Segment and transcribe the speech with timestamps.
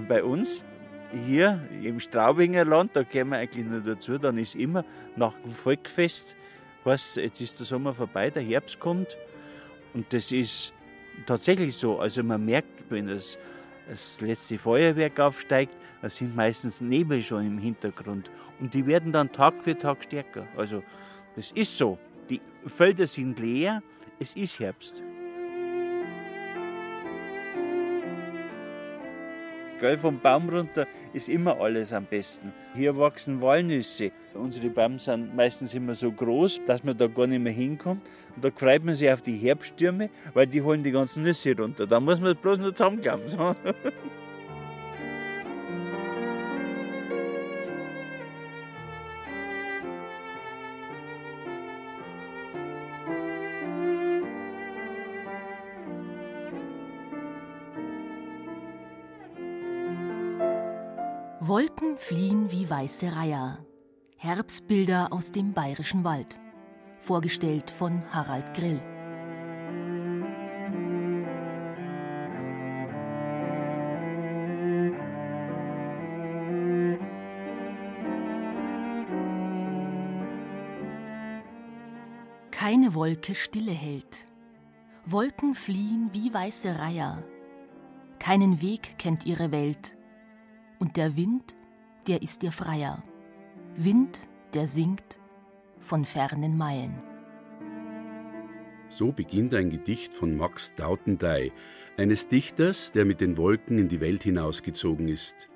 [0.00, 0.64] Bei uns
[1.26, 4.84] hier im Straubinger Land, da gehen wir eigentlich nur dazu, dann ist immer
[5.16, 6.34] nach dem Volkfest,
[6.84, 9.16] heißt, jetzt ist der Sommer vorbei, der Herbst kommt
[9.94, 10.72] und das ist
[11.26, 11.98] tatsächlich so.
[11.98, 13.38] Also man merkt, wenn das,
[13.88, 18.30] das letzte Feuerwerk aufsteigt, da sind meistens Nebel schon im Hintergrund
[18.60, 20.46] und die werden dann Tag für Tag stärker.
[20.56, 20.82] Also
[21.36, 21.98] das ist so.
[22.28, 23.82] Die Felder sind leer,
[24.18, 25.02] es ist Herbst.
[29.84, 32.54] Gell, vom Baum runter ist immer alles am besten.
[32.74, 34.12] Hier wachsen Walnüsse.
[34.32, 38.00] Unsere Bäume sind meistens immer so groß, dass man da gar nicht mehr hinkommt.
[38.34, 41.86] Und da freut man sich auf die Herbststürme, weil die holen die ganzen Nüsse runter.
[41.86, 43.26] Da muss man bloß nur zusammenklappen.
[61.96, 63.64] Fliehen wie weiße Reiher.
[64.16, 66.38] Herbstbilder aus dem bayerischen Wald.
[66.98, 68.80] Vorgestellt von Harald Grill.
[82.50, 84.26] Keine Wolke stille hält.
[85.06, 87.22] Wolken fliehen wie weiße Reiher.
[88.18, 89.96] Keinen Weg kennt ihre Welt
[90.80, 91.54] und der Wind,
[92.06, 93.02] der ist ihr freier.
[93.76, 95.18] Wind, der singt
[95.80, 96.94] von fernen Meilen.
[98.88, 101.52] So beginnt ein Gedicht von Max Dautendey,
[101.96, 105.48] eines Dichters, der mit den Wolken in die Welt hinausgezogen ist.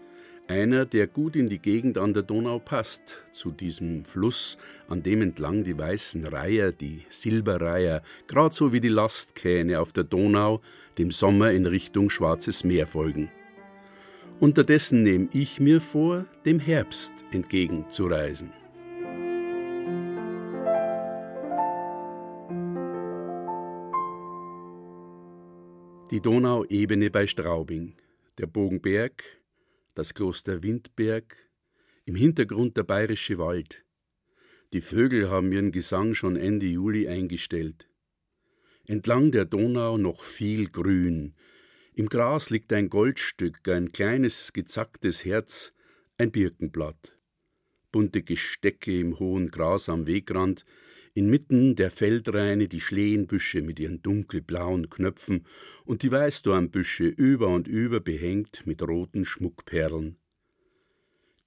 [0.48, 4.56] Einer, der gut in die Gegend an der Donau passt, zu diesem Fluss,
[4.88, 10.04] an dem entlang die weißen Reiher, die Silberreiher, grad so wie die Lastkähne auf der
[10.04, 10.62] Donau,
[10.96, 13.30] dem Sommer in Richtung Schwarzes Meer folgen.
[14.40, 18.52] Unterdessen nehme ich mir vor, dem Herbst entgegenzureisen.
[26.12, 27.96] Die Donauebene bei Straubing,
[28.38, 29.24] der Bogenberg,
[29.96, 31.36] das Kloster Windberg,
[32.04, 33.84] im Hintergrund der bayerische Wald.
[34.72, 37.88] Die Vögel haben ihren Gesang schon Ende Juli eingestellt.
[38.86, 41.34] Entlang der Donau noch viel Grün,
[41.98, 45.74] im Gras liegt ein Goldstück, ein kleines gezacktes Herz,
[46.16, 47.18] ein Birkenblatt.
[47.90, 50.64] Bunte Gestecke im hohen Gras am Wegrand,
[51.14, 55.44] inmitten der Feldreine die Schlehenbüsche mit ihren dunkelblauen Knöpfen
[55.84, 60.20] und die Weißdornbüsche über und über behängt mit roten Schmuckperlen.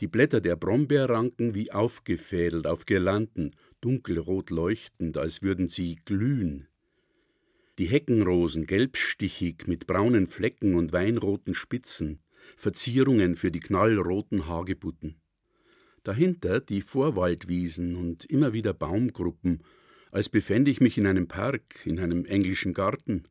[0.01, 6.67] Die Blätter der Brombeerranken wie aufgefädelt auf Girlanden, dunkelrot leuchtend, als würden sie glühen
[7.77, 12.19] die Heckenrosen gelbstichig mit braunen Flecken und weinroten Spitzen,
[12.57, 15.21] Verzierungen für die knallroten Hagebutten.
[16.03, 19.63] Dahinter die Vorwaldwiesen und immer wieder Baumgruppen,
[20.11, 23.23] als befände ich mich in einem Park, in einem englischen Garten.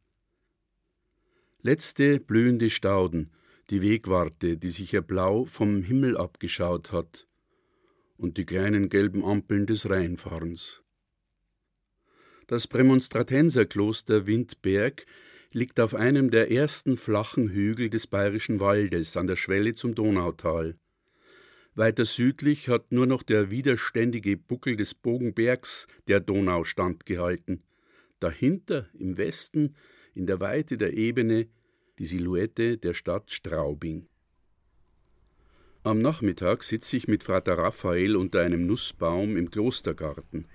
[1.63, 3.31] Letzte blühende Stauden,
[3.69, 7.27] die Wegwarte, die sich erblau vom Himmel abgeschaut hat,
[8.17, 10.83] und die kleinen gelben Ampeln des Rheinfahrens.
[12.51, 15.07] Das Prämonstratenserkloster Windberg
[15.53, 20.77] liegt auf einem der ersten flachen Hügel des Bayerischen Waldes an der Schwelle zum Donautal.
[21.77, 27.63] Weiter südlich hat nur noch der widerständige Buckel des Bogenbergs der Donau standgehalten.
[28.19, 29.77] Dahinter, im Westen,
[30.17, 31.47] in der Weite der Ebene,
[32.01, 34.09] die Silhouette der Stadt Straubing.
[35.85, 40.49] Am Nachmittag sitze ich mit Vater Raphael unter einem Nussbaum im Klostergarten.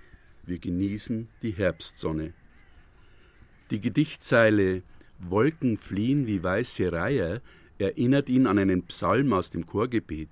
[0.45, 2.33] Wir genießen die Herbstsonne.
[3.71, 4.83] Die Gedichtzeile
[5.19, 7.41] Wolken fliehen wie weiße Reiher
[7.79, 10.29] erinnert ihn an einen Psalm aus dem Chorgebet.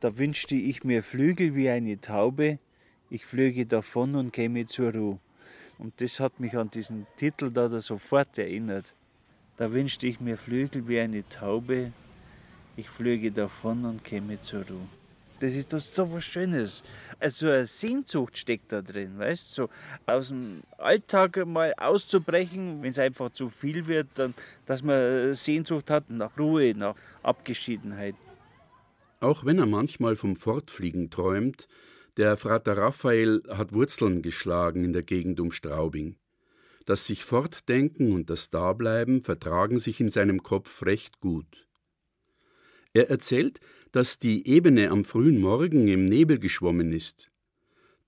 [0.00, 2.58] Da wünschte ich mir Flügel wie eine Taube,
[3.10, 5.18] ich flöge davon und käme zur Ruhe.
[5.78, 8.94] Und das hat mich an diesen Titel da, da sofort erinnert.
[9.56, 11.92] Da wünschte ich mir Flügel wie eine Taube,
[12.76, 14.97] ich flöge davon und käme zur Ruhe.
[15.40, 16.82] Das ist doch so was Schönes.
[17.20, 19.68] Also eine Sehnsucht steckt da drin, weißt so
[20.06, 24.34] aus dem Alltag mal auszubrechen, wenn es einfach zu viel wird, dann,
[24.66, 28.16] dass man Sehnsucht hat nach Ruhe, nach Abgeschiedenheit.
[29.20, 31.68] Auch wenn er manchmal vom Fortfliegen träumt,
[32.16, 36.16] der Frater Raphael hat Wurzeln geschlagen in der Gegend um Straubing.
[36.84, 41.66] Das sich Fortdenken und das Dableiben vertragen sich in seinem Kopf recht gut.
[42.92, 43.60] Er erzählt,
[43.92, 47.28] dass die Ebene am frühen Morgen im Nebel geschwommen ist.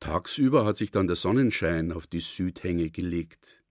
[0.01, 3.63] Tagsüber hat sich dann der Sonnenschein auf die Südhänge gelegt.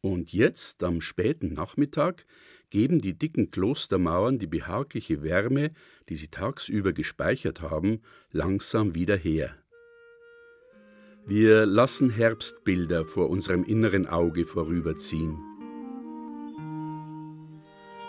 [0.00, 2.26] Und jetzt, am späten Nachmittag,
[2.70, 5.72] geben die dicken Klostermauern die behagliche Wärme,
[6.08, 8.00] die sie tagsüber gespeichert haben,
[8.30, 9.54] langsam wieder her.
[11.24, 15.51] Wir lassen Herbstbilder vor unserem inneren Auge vorüberziehen.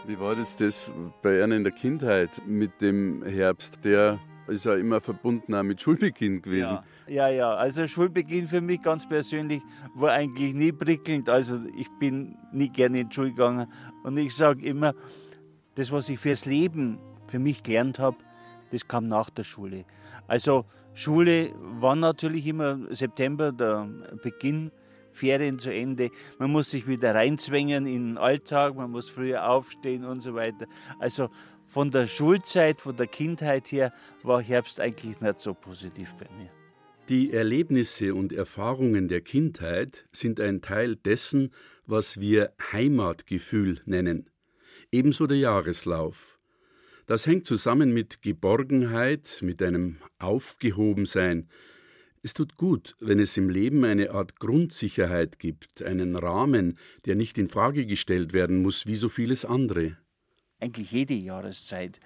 [0.06, 0.92] Wie war jetzt das
[1.22, 3.80] bei Ihnen in der Kindheit mit dem Herbst?
[3.86, 6.80] Der ist ja immer verbunden auch mit Schulbeginn gewesen.
[7.08, 7.54] Ja, ja, ja.
[7.54, 9.62] Also Schulbeginn für mich ganz persönlich
[9.96, 11.30] war eigentlich nie prickelnd.
[11.30, 13.72] Also ich bin nie gerne in die Schule gegangen.
[14.04, 14.94] Und ich sage immer,
[15.76, 18.18] das, was ich fürs Leben für mich gelernt habe,
[18.72, 19.86] das kam nach der Schule.
[20.28, 23.88] Also Schule war natürlich immer September, der
[24.22, 24.70] Beginn,
[25.13, 26.10] Ferien zu Ende.
[26.39, 30.65] Man muss sich wieder reinzwängen in den Alltag, man muss früher aufstehen und so weiter.
[31.00, 31.30] Also
[31.68, 36.50] von der Schulzeit, von der Kindheit her war Herbst eigentlich nicht so positiv bei mir.
[37.10, 41.51] Die Erlebnisse und Erfahrungen der Kindheit sind ein Teil dessen,
[41.86, 44.30] was wir Heimatgefühl nennen.
[44.92, 46.38] Ebenso der Jahreslauf.
[47.06, 51.50] Das hängt zusammen mit Geborgenheit, mit einem Aufgehobensein.
[52.25, 57.38] Es tut gut, wenn es im Leben eine Art Grundsicherheit gibt, einen Rahmen, der nicht
[57.38, 59.98] in Frage gestellt werden muss wie so vieles andere.
[60.62, 62.00] Eigentlich jede Jahreszeit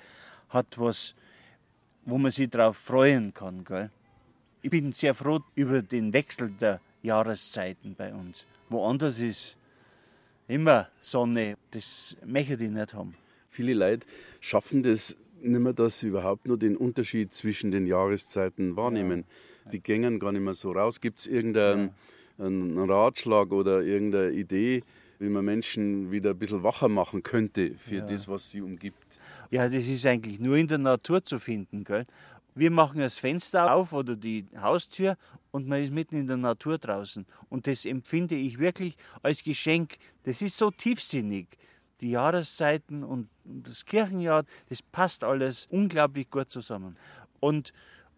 [0.49, 1.13] hat was,
[2.03, 3.63] wo man sich darauf freuen kann.
[3.63, 3.91] Gell?
[4.63, 8.47] Ich bin sehr froh über den Wechsel der Jahreszeiten bei uns.
[8.69, 9.55] Woanders ist
[10.47, 13.13] immer Sonne, das möchte ich nicht haben.
[13.49, 14.07] Viele Leute
[14.39, 19.19] schaffen das nicht mehr, dass sie überhaupt nur den Unterschied zwischen den Jahreszeiten wahrnehmen.
[19.19, 19.25] Ja.
[19.71, 21.01] Die gängen gar nicht mehr so raus.
[21.01, 21.91] Gibt es irgendeinen
[22.37, 22.83] ja.
[22.83, 24.83] Ratschlag oder irgendeine Idee,
[25.19, 28.05] wie man Menschen wieder ein bisschen wacher machen könnte für ja.
[28.05, 28.97] das, was sie umgibt?
[29.49, 31.83] Ja, das ist eigentlich nur in der Natur zu finden.
[31.83, 32.05] Gell?
[32.55, 35.15] Wir machen das Fenster auf oder die Haustür
[35.51, 37.25] und man ist mitten in der Natur draußen.
[37.49, 39.97] Und das empfinde ich wirklich als Geschenk.
[40.23, 41.47] Das ist so tiefsinnig
[42.01, 46.95] die Jahreszeiten und das Kirchenjahr, das passt alles unglaublich gut zusammen.
[47.39, 47.73] Und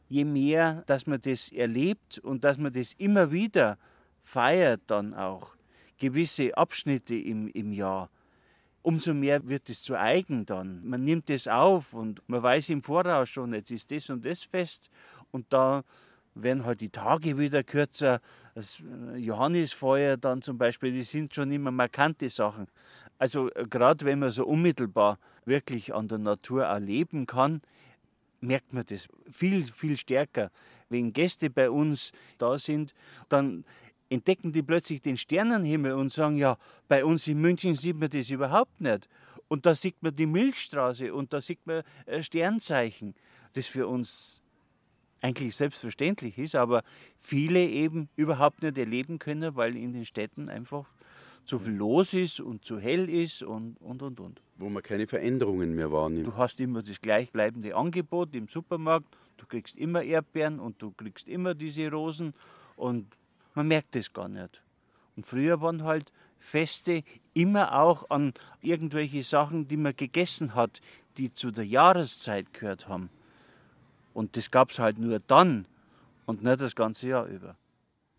[0.10, 3.78] je mehr, dass man das erlebt und dass man das immer wieder
[4.22, 5.56] feiert, dann auch
[5.98, 8.10] gewisse Abschnitte im, im Jahr,
[8.82, 10.86] umso mehr wird es zu eigen dann.
[10.86, 14.44] Man nimmt es auf und man weiß im Voraus schon, jetzt ist das und das
[14.44, 14.90] fest
[15.32, 15.84] und da
[16.36, 18.22] werden halt die Tage wieder kürzer.
[18.56, 18.82] Das
[19.16, 22.68] Johannisfeuer dann zum Beispiel, die sind schon immer markante Sachen.
[23.18, 27.62] Also äh, gerade wenn man so unmittelbar wirklich an der Natur erleben kann,
[28.41, 30.51] merkt man das viel, viel stärker.
[30.89, 32.94] Wenn Gäste bei uns da sind,
[33.27, 33.65] dann
[34.09, 36.57] entdecken die plötzlich den Sternenhimmel und sagen, ja,
[36.88, 39.07] bei uns in München sieht man das überhaupt nicht.
[39.47, 43.15] Und da sieht man die Milchstraße und da sieht man äh, Sternzeichen,
[43.53, 44.41] das für uns
[45.21, 46.83] eigentlich selbstverständlich ist, aber
[47.19, 50.86] viele eben überhaupt nicht erleben können, weil in den Städten einfach
[51.50, 54.41] zu viel los ist und zu hell ist und, und, und, und.
[54.58, 56.27] Wo man keine Veränderungen mehr wahrnimmt.
[56.27, 61.27] Du hast immer das gleichbleibende Angebot im Supermarkt, du kriegst immer Erdbeeren und du kriegst
[61.27, 62.36] immer diese Rosen
[62.75, 63.08] und
[63.56, 64.62] man merkt das gar nicht.
[65.15, 67.03] Und früher waren halt Feste
[67.34, 70.82] immer auch an irgendwelche Sachen, die man gegessen hat,
[71.18, 73.10] die zu der Jahreszeit gehört haben.
[74.13, 75.65] Und das gab es halt nur dann
[76.27, 77.58] und nicht das ganze Jahr über.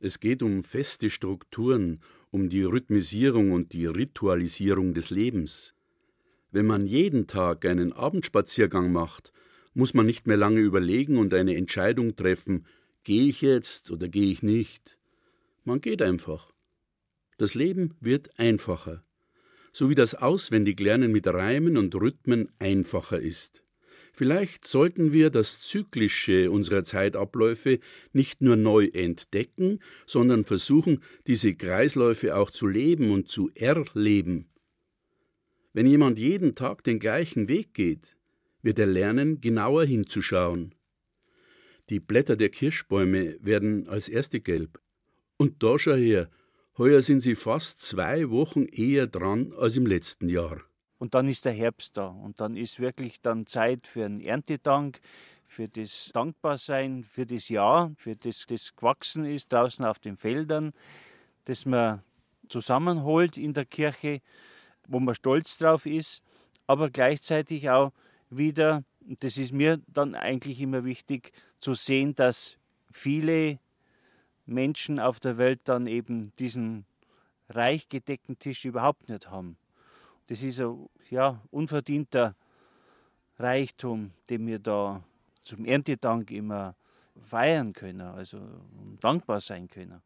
[0.00, 5.74] Es geht um feste Strukturen, um die Rhythmisierung und die Ritualisierung des Lebens.
[6.52, 9.32] Wenn man jeden Tag einen Abendspaziergang macht,
[9.74, 12.66] muss man nicht mehr lange überlegen und eine Entscheidung treffen,
[13.04, 14.98] gehe ich jetzt oder gehe ich nicht.
[15.64, 16.52] Man geht einfach.
[17.38, 19.02] Das Leben wird einfacher,
[19.72, 23.62] so wie das Auswendiglernen mit Reimen und Rhythmen einfacher ist.
[24.12, 27.78] Vielleicht sollten wir das Zyklische unserer Zeitabläufe
[28.12, 34.48] nicht nur neu entdecken, sondern versuchen, diese Kreisläufe auch zu leben und zu erleben.
[35.72, 38.16] Wenn jemand jeden Tag den gleichen Weg geht,
[38.62, 40.74] wird er lernen, genauer hinzuschauen.
[41.88, 44.80] Die Blätter der Kirschbäume werden als erste gelb.
[45.36, 46.28] Und da schau her,
[46.76, 50.60] heuer sind sie fast zwei Wochen eher dran als im letzten Jahr.
[51.00, 55.00] Und dann ist der Herbst da und dann ist wirklich dann Zeit für einen Erntedank,
[55.46, 60.74] für das Dankbarsein für das Jahr, für das, das gewachsen ist draußen auf den Feldern,
[61.46, 62.02] das man
[62.50, 64.20] zusammenholt in der Kirche,
[64.88, 66.22] wo man stolz drauf ist,
[66.66, 67.92] aber gleichzeitig auch
[68.28, 72.58] wieder, das ist mir dann eigentlich immer wichtig, zu sehen, dass
[72.92, 73.58] viele
[74.44, 76.84] Menschen auf der Welt dann eben diesen
[77.48, 79.56] reich gedeckten Tisch überhaupt nicht haben.
[80.30, 82.36] Das ist ein ja, unverdienter
[83.36, 85.02] Reichtum, den wir da
[85.42, 86.76] zum Erntedank immer
[87.20, 88.38] feiern können, also
[89.00, 90.00] dankbar sein können.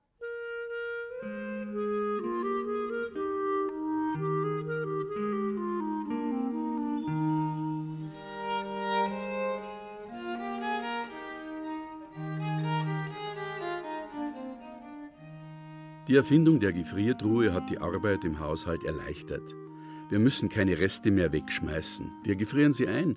[16.08, 19.63] Die Erfindung der Gefriertruhe hat die Arbeit im Haushalt erleichtert.
[20.10, 22.10] Wir müssen keine Reste mehr wegschmeißen.
[22.24, 23.16] Wir gefrieren sie ein.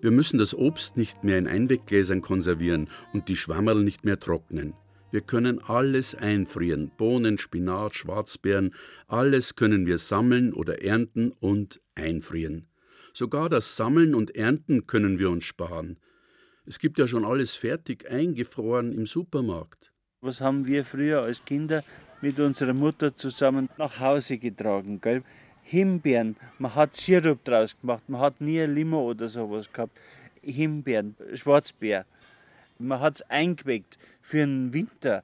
[0.00, 4.74] Wir müssen das Obst nicht mehr in Einweggläsern konservieren und die Schwammerl nicht mehr trocknen.
[5.10, 6.90] Wir können alles einfrieren.
[6.96, 8.74] Bohnen, Spinat, Schwarzbeeren,
[9.06, 12.66] alles können wir sammeln oder ernten und einfrieren.
[13.14, 15.98] Sogar das Sammeln und Ernten können wir uns sparen.
[16.64, 19.92] Es gibt ja schon alles fertig eingefroren im Supermarkt.
[20.22, 21.84] Was haben wir früher als Kinder
[22.22, 25.22] mit unserer Mutter zusammen nach Hause getragen, gell?
[25.62, 29.98] Himbeeren, man hat Sirup draus gemacht, man hat nie Limo oder sowas gehabt.
[30.42, 32.04] Himbeeren, Schwarzbeer.
[32.78, 35.22] Man hat es eingeweckt für den Winter.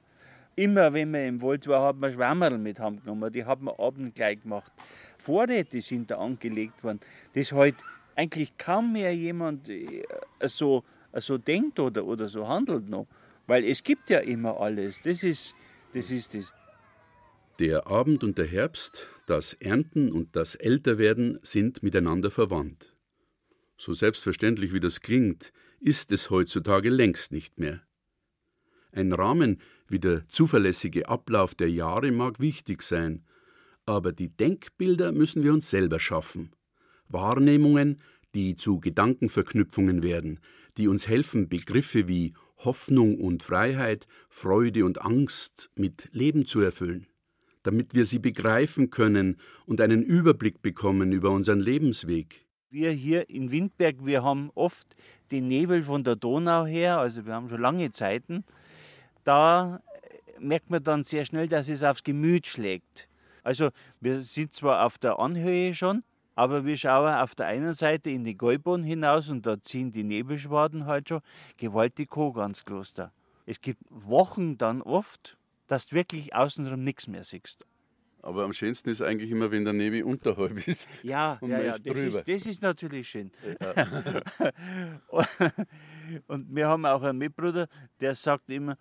[0.55, 3.31] Immer wenn man im Wald war, hat man Schwammerl mit genommen.
[3.31, 4.71] Die hat man abends gleich gemacht.
[5.17, 6.99] Vorräte sind da angelegt worden.
[7.33, 7.75] Das halt
[8.15, 10.03] eigentlich kaum mehr jemand äh,
[10.43, 13.07] so, so denkt oder, oder so handelt noch.
[13.47, 15.01] Weil es gibt ja immer alles.
[15.01, 15.55] Das ist
[15.93, 16.11] das.
[16.11, 16.53] Ist das.
[17.59, 22.95] Der Abend und der Herbst, das Ernten und das Älterwerden sind miteinander verwandt.
[23.75, 25.51] So selbstverständlich wie das klingt,
[25.81, 27.81] ist es heutzutage längst nicht mehr.
[28.93, 33.25] Ein Rahmen wie der zuverlässige Ablauf der Jahre mag wichtig sein,
[33.85, 36.55] aber die Denkbilder müssen wir uns selber schaffen.
[37.09, 38.01] Wahrnehmungen,
[38.35, 40.39] die zu Gedankenverknüpfungen werden,
[40.77, 47.08] die uns helfen, Begriffe wie Hoffnung und Freiheit, Freude und Angst mit Leben zu erfüllen
[47.63, 52.45] damit wir sie begreifen können und einen Überblick bekommen über unseren Lebensweg.
[52.69, 54.95] Wir hier in Windberg, wir haben oft
[55.31, 58.43] den Nebel von der Donau her, also wir haben schon lange Zeiten.
[59.23, 59.81] Da
[60.39, 63.09] merkt man dann sehr schnell, dass es aufs Gemüt schlägt.
[63.43, 66.03] Also wir sind zwar auf der Anhöhe schon,
[66.35, 70.03] aber wir schauen auf der einen Seite in die Gäubahn hinaus und da ziehen die
[70.03, 71.21] Nebelschwaden halt schon
[71.57, 73.11] gewaltig hoch ans Kloster.
[73.45, 75.38] Es gibt Wochen dann oft,
[75.69, 77.65] dass du wirklich außenrum nichts mehr siehst.
[78.21, 80.89] Aber am schönsten ist eigentlich immer, wenn der Nebel unterhalb ist.
[81.03, 83.31] Ja, und ja, ja das, ist, das, ist, natürlich schön.
[83.61, 84.21] Ja.
[86.27, 87.67] und wir haben auch einen Mitbruder,
[88.01, 88.77] der sagt immer,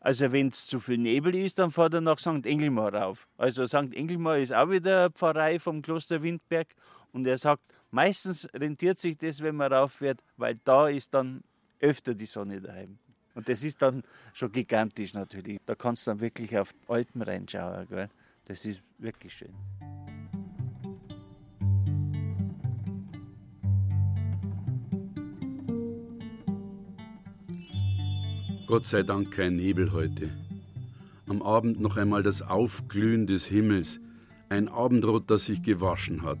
[0.00, 2.44] also wenn es zu viel Nebel ist, dann fährt er nach St.
[2.44, 3.28] Engelmar rauf.
[3.38, 3.94] Also St.
[3.94, 6.74] Engelmar ist auch wieder eine Pfarrei vom Kloster Windberg.
[7.12, 11.42] Und er sagt, meistens rentiert sich das, wenn man rauffährt, weil da ist dann
[11.78, 12.98] öfter die Sonne daheim.
[13.34, 15.58] Und das ist dann schon gigantisch natürlich.
[15.66, 17.86] Da kannst du dann wirklich auf Alpen reinschauen.
[17.88, 18.08] Gell?
[18.44, 19.54] Das ist wirklich schön.
[28.66, 30.30] Gott sei Dank kein Nebel heute.
[31.26, 34.00] Am Abend noch einmal das Aufglühen des Himmels,
[34.48, 36.40] ein Abendrot, das sich gewaschen hat.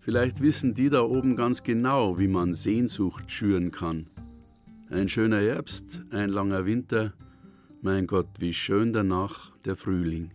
[0.00, 4.06] Vielleicht wissen die da oben ganz genau, wie man Sehnsucht schüren kann.
[4.92, 7.14] Ein schöner Herbst, ein langer Winter,
[7.80, 10.32] mein Gott, wie schön danach der Frühling.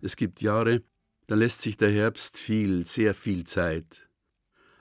[0.00, 0.82] Es gibt Jahre,
[1.28, 4.08] da lässt sich der Herbst viel, sehr viel Zeit.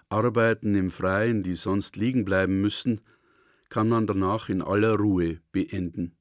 [0.10, 3.02] Arbeiten im Freien, die sonst liegen bleiben müssen,
[3.70, 6.18] kann man danach in aller Ruhe beenden.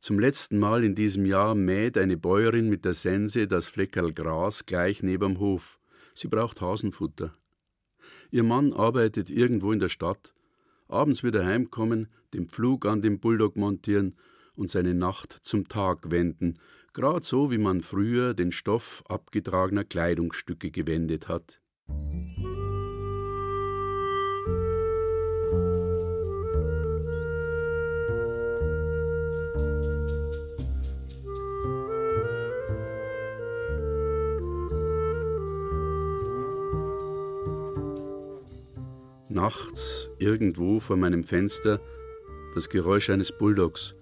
[0.00, 4.66] Zum letzten Mal in diesem Jahr mäht eine Bäuerin mit der Sense das Fleckerl Gras
[4.66, 5.80] gleich nebenem Hof.
[6.12, 7.32] Sie braucht Hasenfutter.
[8.30, 10.34] Ihr Mann arbeitet irgendwo in der Stadt
[10.88, 14.16] abends wieder heimkommen, den Pflug an den Bulldog montieren
[14.54, 16.58] und seine Nacht zum Tag wenden,
[16.92, 21.60] grad so wie man früher den Stoff abgetragener Kleidungsstücke gewendet hat.
[39.38, 41.80] Nachts irgendwo vor meinem Fenster
[42.56, 43.94] das Geräusch eines Bulldogs.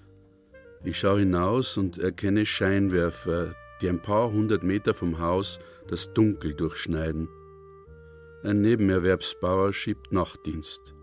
[0.82, 6.54] Ich schaue hinaus und erkenne Scheinwerfer, die ein paar hundert Meter vom Haus das Dunkel
[6.54, 7.28] durchschneiden.
[8.44, 10.94] Ein Nebenerwerbsbauer schiebt Nachtdienst.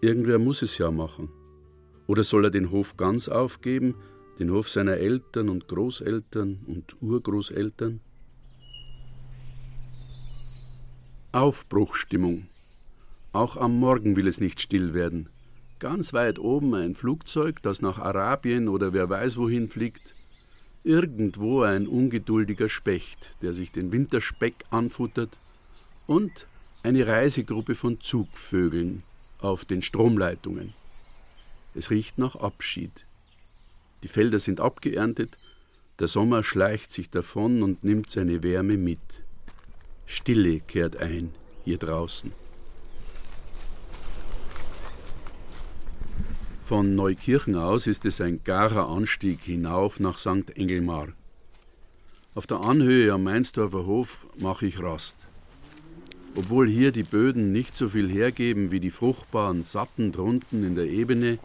[0.00, 1.28] Irgendwer muss es ja machen.
[2.06, 3.96] Oder soll er den Hof ganz aufgeben,
[4.38, 8.02] den Hof seiner Eltern und Großeltern und Urgroßeltern?
[11.32, 12.46] Aufbruchstimmung.
[13.32, 15.30] Auch am Morgen will es nicht still werden.
[15.78, 20.14] Ganz weit oben ein Flugzeug, das nach Arabien oder wer weiß wohin fliegt.
[20.84, 25.38] Irgendwo ein ungeduldiger Specht, der sich den Winterspeck anfuttert.
[26.06, 26.46] Und
[26.82, 29.02] eine Reisegruppe von Zugvögeln
[29.38, 30.74] auf den Stromleitungen.
[31.74, 32.92] Es riecht nach Abschied.
[34.02, 35.38] Die Felder sind abgeerntet,
[35.98, 38.98] der Sommer schleicht sich davon und nimmt seine Wärme mit.
[40.04, 41.30] Stille kehrt ein
[41.64, 42.41] hier draußen.
[46.64, 50.50] Von Neukirchen aus ist es ein garer Anstieg hinauf nach St.
[50.54, 51.08] Engelmar.
[52.36, 55.16] Auf der Anhöhe am Mainsdorfer Hof mache ich Rast.
[56.36, 60.86] Obwohl hier die Böden nicht so viel hergeben wie die fruchtbaren, satten drunten in der
[60.86, 61.38] Ebene,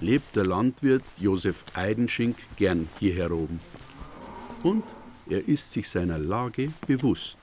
[0.00, 3.60] lebt der Landwirt Josef Eidenschink gern hierher oben.
[4.64, 4.82] Und
[5.30, 7.38] er ist sich seiner Lage bewusst.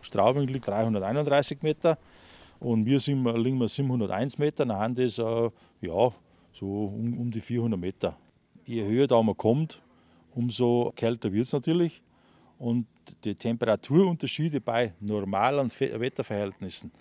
[0.00, 1.98] Straubing liegt 331 Meter
[2.58, 4.66] und wir sind, liegen wir 701 Meter.
[4.66, 5.50] Haben das äh,
[5.82, 6.12] ja,
[6.54, 8.16] so um, um die 400 Meter.
[8.64, 9.82] Je höher da man kommt,
[10.34, 12.02] umso kälter wird es natürlich.
[12.58, 12.86] Und
[13.24, 16.92] die Temperaturunterschiede bei normalen Wetterverhältnissen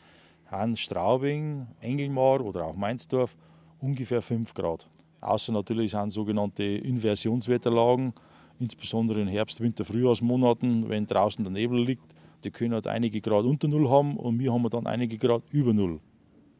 [0.47, 3.37] haben Straubing, Engelmar oder auch Mainzdorf
[3.79, 4.89] ungefähr 5 Grad.
[5.21, 8.13] Außer natürlich sind sogenannte Inversionswetterlagen,
[8.59, 12.13] insbesondere in Herbst-, Winter-, Frühjahrsmonaten, wenn draußen der Nebel liegt.
[12.43, 15.73] Die können halt einige Grad unter Null haben und wir haben dann einige Grad über
[15.73, 16.01] Null.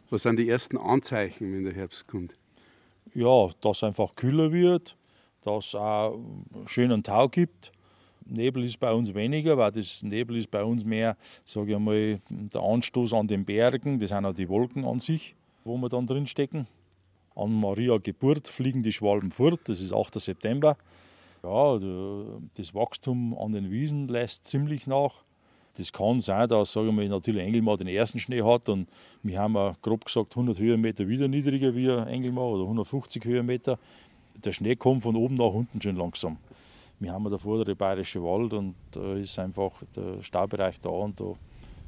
[0.10, 2.38] Was sind die ersten Anzeichen, wenn der Herbst kommt?
[3.14, 4.96] Ja, dass es einfach kühler wird,
[5.42, 6.18] dass es auch
[6.66, 7.72] schönen Tau gibt.
[8.26, 12.22] Nebel ist bei uns weniger, weil das Nebel ist bei uns mehr, sage ich mal,
[12.30, 14.00] der Anstoß an den Bergen.
[14.00, 16.68] Das sind auch die Wolken an sich, wo wir dann drin stecken.
[17.36, 20.20] An Maria Geburt fliegen die Schwalben fort, das ist 8.
[20.22, 20.78] September.
[21.44, 21.78] Ja,
[22.56, 25.24] das Wachstum an den Wiesen lässt ziemlich nach.
[25.76, 28.88] Das kann sein, dass sagen wir, natürlich Engelmar den ersten Schnee hat und
[29.24, 33.80] wir haben grob gesagt 100 Höhenmeter wieder niedriger wie Engelmar oder 150 Höhenmeter.
[34.44, 36.38] Der Schnee kommt von oben nach unten schon langsam.
[37.00, 41.20] Wir haben da vorne der Bayerische Wald und da ist einfach der Staubereich da und
[41.20, 41.34] da,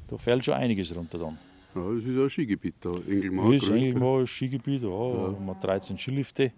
[0.08, 1.38] da fällt schon einiges runter dann.
[1.74, 3.52] Ja, das ist ein Skigebiet da, Engelmar.
[3.52, 5.30] Das ist Engelmar ein Skigebiet, ja, ja.
[5.30, 6.52] Wir haben 13 Skilifte.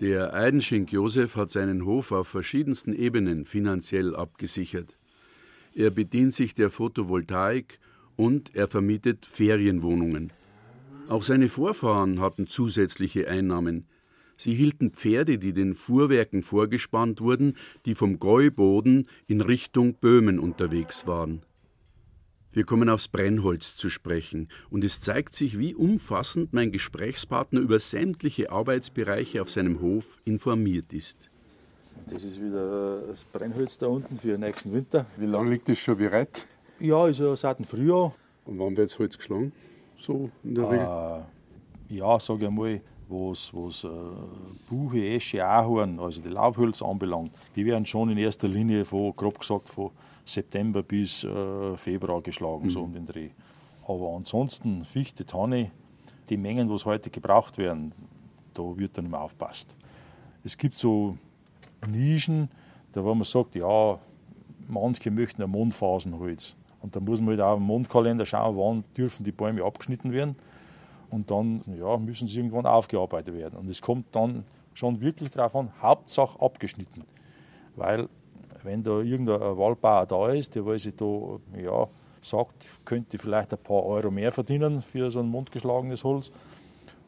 [0.00, 4.97] Der Eidenschink Josef hat seinen Hof auf verschiedensten Ebenen finanziell abgesichert.
[5.78, 7.78] Er bedient sich der Photovoltaik
[8.16, 10.32] und er vermietet Ferienwohnungen.
[11.08, 13.86] Auch seine Vorfahren hatten zusätzliche Einnahmen.
[14.36, 17.54] Sie hielten Pferde, die den Fuhrwerken vorgespannt wurden,
[17.86, 21.42] die vom Gäuboden in Richtung Böhmen unterwegs waren.
[22.50, 27.78] Wir kommen aufs Brennholz zu sprechen, und es zeigt sich, wie umfassend mein Gesprächspartner über
[27.78, 31.28] sämtliche Arbeitsbereiche auf seinem Hof informiert ist.
[32.06, 35.06] Das ist wieder das Brennholz da unten für den nächsten Winter.
[35.16, 36.44] Wie lange liegt das schon bereit?
[36.80, 38.14] Ja, also seit dem Frühjahr.
[38.44, 39.52] Und wann wird das Holz geschlagen?
[39.98, 41.24] So in der Regel?
[41.90, 43.88] Äh, ja, sage ich mal, was, was äh,
[44.68, 49.38] Buche, Esche, Ahorn, also die Laubhölzer anbelangt, die werden schon in erster Linie von, grob
[49.38, 49.90] gesagt, von
[50.24, 52.70] September bis äh, Februar geschlagen, mhm.
[52.70, 53.30] so um den Dreh.
[53.86, 55.70] Aber ansonsten Fichte, Tanne,
[56.28, 57.92] die Mengen, was heute gebraucht werden,
[58.52, 59.74] da wird dann immer aufpasst.
[60.44, 61.16] Es gibt so
[61.86, 62.50] Nischen,
[62.92, 63.98] da wo man sagt, ja,
[64.68, 66.56] manche möchten ein Mondphasenholz.
[66.80, 70.36] Und da muss man halt auch im Mondkalender schauen, wann dürfen die Bäume abgeschnitten werden.
[71.10, 73.58] Und dann ja, müssen sie irgendwann aufgearbeitet werden.
[73.58, 77.04] Und es kommt dann schon wirklich darauf an, Hauptsache abgeschnitten.
[77.74, 78.08] Weil
[78.62, 81.88] wenn da irgendein Waldbauer da ist, der weil sich da ja,
[82.20, 86.30] sagt, könnte vielleicht ein paar Euro mehr verdienen für so ein mundgeschlagenes Holz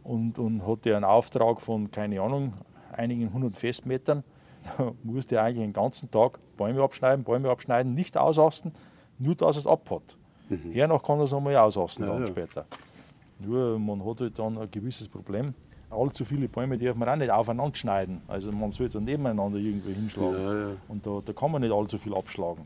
[0.02, 2.54] und, und hat der einen Auftrag von, keine Ahnung,
[2.92, 4.24] einigen hundert Festmetern,
[4.76, 8.72] da muss der eigentlich den ganzen Tag Bäume abschneiden, Bäume abschneiden, nicht ausasten,
[9.18, 10.16] nur dass es abhat.
[10.48, 10.72] Mhm.
[10.72, 12.26] Hernach kann es einmal ausasten ja, dann ja.
[12.26, 12.66] später.
[13.38, 15.54] Nur man hat halt dann ein gewisses Problem.
[15.90, 18.22] Allzu viele Bäume darf man auch nicht aufeinander schneiden.
[18.28, 20.36] Also man sollte nebeneinander irgendwie hinschlagen.
[20.40, 22.64] Ja, Und da, da kann man nicht allzu viel abschlagen.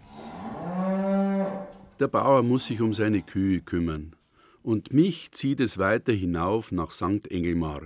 [2.00, 4.14] Der Bauer muss sich um seine Kühe kümmern.
[4.62, 7.30] Und mich zieht es weiter hinauf nach St.
[7.30, 7.83] Engelmar.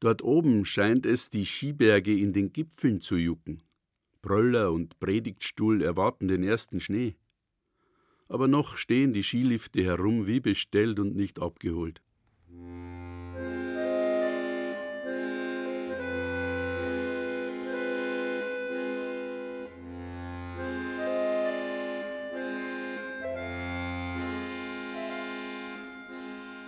[0.00, 3.62] Dort oben scheint es die Skiberge in den Gipfeln zu jucken.
[4.22, 7.16] Bröller und Predigtstuhl erwarten den ersten Schnee.
[8.28, 12.02] Aber noch stehen die Skilifte herum wie bestellt und nicht abgeholt.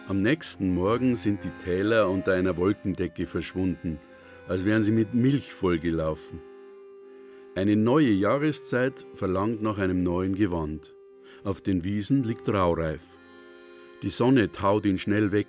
[0.09, 4.01] Am nächsten Morgen sind die Täler unter einer Wolkendecke verschwunden,
[4.49, 6.41] als wären sie mit Milch vollgelaufen.
[7.55, 10.93] Eine neue Jahreszeit verlangt nach einem neuen Gewand.
[11.45, 13.03] Auf den Wiesen liegt Raureif.
[14.03, 15.47] Die Sonne taut ihn schnell weg.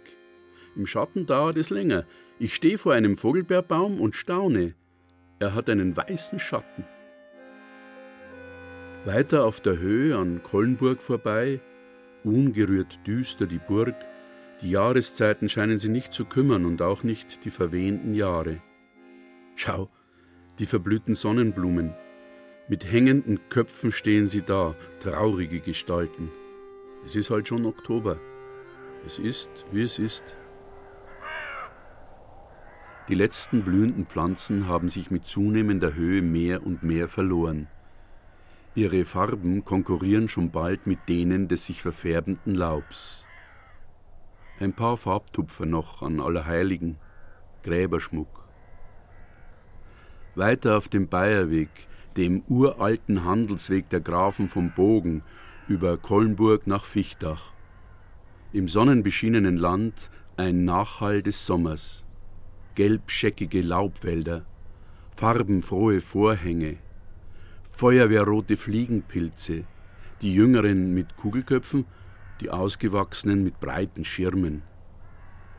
[0.75, 2.05] Im Schatten dauert es länger.
[2.37, 4.75] Ich stehe vor einem Vogelbeerbaum und staune.
[5.39, 6.83] Er hat einen weißen Schatten.
[9.05, 11.59] Weiter auf der Höhe an Kollenburg vorbei,
[12.23, 13.95] ungerührt düster die Burg,
[14.63, 18.61] die Jahreszeiten scheinen sie nicht zu kümmern und auch nicht die verwehenden Jahre.
[19.55, 19.89] Schau,
[20.57, 21.93] die verblühten Sonnenblumen.
[22.69, 26.29] Mit hängenden Köpfen stehen sie da, traurige Gestalten.
[27.05, 28.17] Es ist halt schon Oktober.
[29.05, 30.23] Es ist, wie es ist.
[33.09, 37.67] Die letzten blühenden Pflanzen haben sich mit zunehmender Höhe mehr und mehr verloren.
[38.75, 43.25] Ihre Farben konkurrieren schon bald mit denen des sich verfärbenden Laubs.
[44.59, 46.97] Ein paar Farbtupfer noch an Allerheiligen,
[47.63, 48.47] Gräberschmuck.
[50.35, 51.69] Weiter auf dem Bayerweg,
[52.17, 55.23] dem uralten Handelsweg der Grafen vom Bogen,
[55.67, 57.51] über Kollenburg nach Fichtach.
[58.51, 62.05] Im sonnenbeschienenen Land ein Nachhall des Sommers,
[62.75, 64.45] gelbscheckige Laubwälder,
[65.15, 66.77] farbenfrohe Vorhänge,
[67.69, 69.63] feuerwehrrote Fliegenpilze,
[70.21, 71.85] die Jüngeren mit Kugelköpfen,
[72.43, 74.63] die Ausgewachsenen mit breiten Schirmen.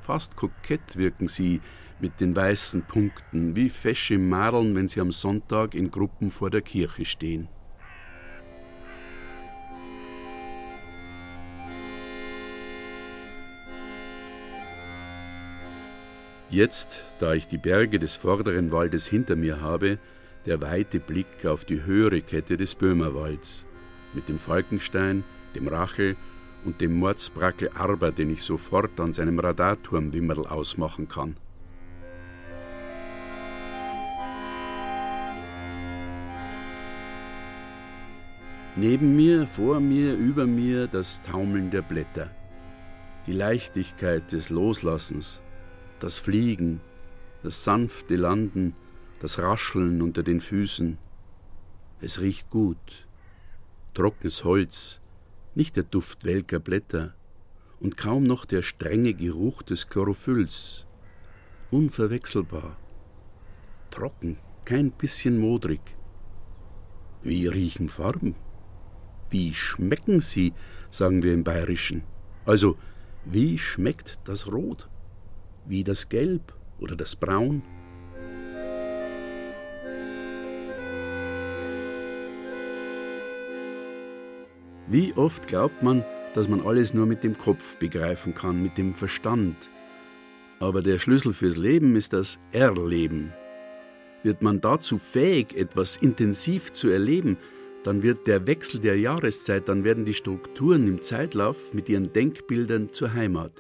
[0.03, 1.63] Fast kokett wirken sie
[1.99, 6.61] mit den weißen Punkten, wie fesche Madeln, wenn sie am Sonntag in Gruppen vor der
[6.61, 7.49] Kirche stehen.
[16.51, 19.99] Jetzt, da ich die Berge des vorderen Waldes hinter mir habe,
[20.45, 23.65] der weite Blick auf die höhere Kette des Böhmerwalds
[24.13, 26.17] mit dem Falkenstein, dem Rachel
[26.65, 31.37] und dem Mordsbrackel Arber, den ich sofort an seinem Radarturmwimmerl ausmachen kann.
[38.77, 42.31] Neben mir, vor mir, über mir das Taumeln der Blätter,
[43.27, 45.43] die Leichtigkeit des Loslassens,
[46.01, 46.81] das Fliegen,
[47.45, 48.75] das sanfte Landen,
[49.21, 50.99] das Rascheln unter den Füßen.
[52.01, 53.07] Es riecht gut.
[53.95, 55.01] Trockenes Holz,
[55.55, 57.15] nicht der Duft welker Blätter
[57.81, 60.87] und kaum noch der strenge Geruch des Chlorophylls.
[61.71, 62.77] Unverwechselbar.
[63.91, 65.81] Trocken, kein bisschen modrig.
[67.23, 68.35] Wie riechen Farben?
[69.31, 70.53] Wie schmecken sie,
[70.91, 72.03] sagen wir im Bayerischen.
[72.45, 72.77] Also,
[73.25, 74.89] wie schmeckt das Rot?
[75.67, 77.63] Wie das Gelb oder das Braun?
[84.95, 86.05] Wie oft glaubt man,
[86.37, 89.57] dass man alles nur mit dem Kopf begreifen kann, mit dem Verstand.
[90.61, 93.33] Aber der Schlüssel fürs Leben ist das Erleben.
[94.23, 97.39] Wird man dazu fähig, etwas intensiv zu erleben,
[97.83, 102.93] dann wird der Wechsel der Jahreszeit, dann werden die Strukturen im Zeitlauf mit ihren Denkbildern
[102.93, 103.51] zur Heimat.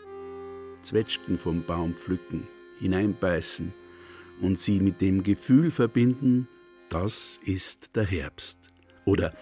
[0.82, 2.46] Zwetschgen vom Baum pflücken,
[2.78, 3.74] hineinbeißen
[4.40, 6.46] und sie mit dem Gefühl verbinden,
[6.90, 8.60] das ist der Herbst.
[9.04, 9.34] Oder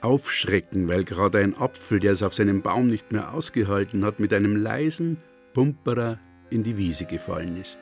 [0.00, 4.32] aufschrecken, weil gerade ein Apfel, der es auf seinem Baum nicht mehr ausgehalten hat, mit
[4.32, 5.18] einem leisen
[5.54, 6.18] Pumperer
[6.50, 7.78] in die Wiese gefallen ist.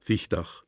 [0.00, 0.64] Fichtach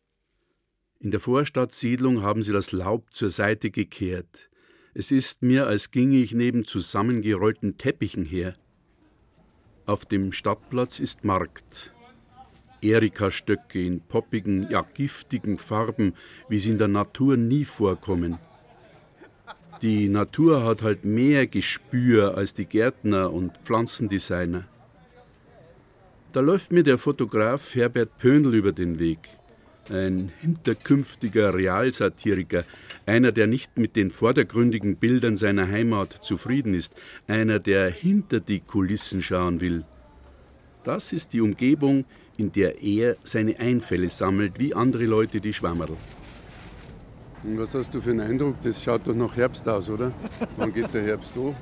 [1.03, 4.49] in der Vorstadtsiedlung haben sie das Laub zur Seite gekehrt.
[4.95, 8.55] Es ist mir, als ginge ich neben zusammengerollten Teppichen her.
[9.85, 11.93] Auf dem Stadtplatz ist Markt.
[12.83, 16.15] Erika-Stöcke in poppigen, ja giftigen Farben,
[16.49, 18.39] wie sie in der Natur nie vorkommen.
[19.81, 24.69] Die Natur hat halt mehr Gespür als die Gärtner und Pflanzendesigner.
[26.33, 29.42] Da läuft mir der Fotograf Herbert Pöndl über den Weg
[29.91, 32.65] ein hinterkünftiger Realsatiriker,
[33.07, 36.95] einer, der nicht mit den vordergründigen Bildern seiner Heimat zufrieden ist,
[37.27, 39.85] einer, der hinter die Kulissen schauen will.
[40.85, 42.05] Das ist die Umgebung,
[42.37, 45.97] in der er seine Einfälle sammelt, wie andere Leute die Schwammerl.
[47.45, 48.57] Und was hast du für einen Eindruck?
[48.63, 50.13] Das schaut doch nach Herbst aus, oder?
[50.57, 51.55] Wann geht der Herbst an?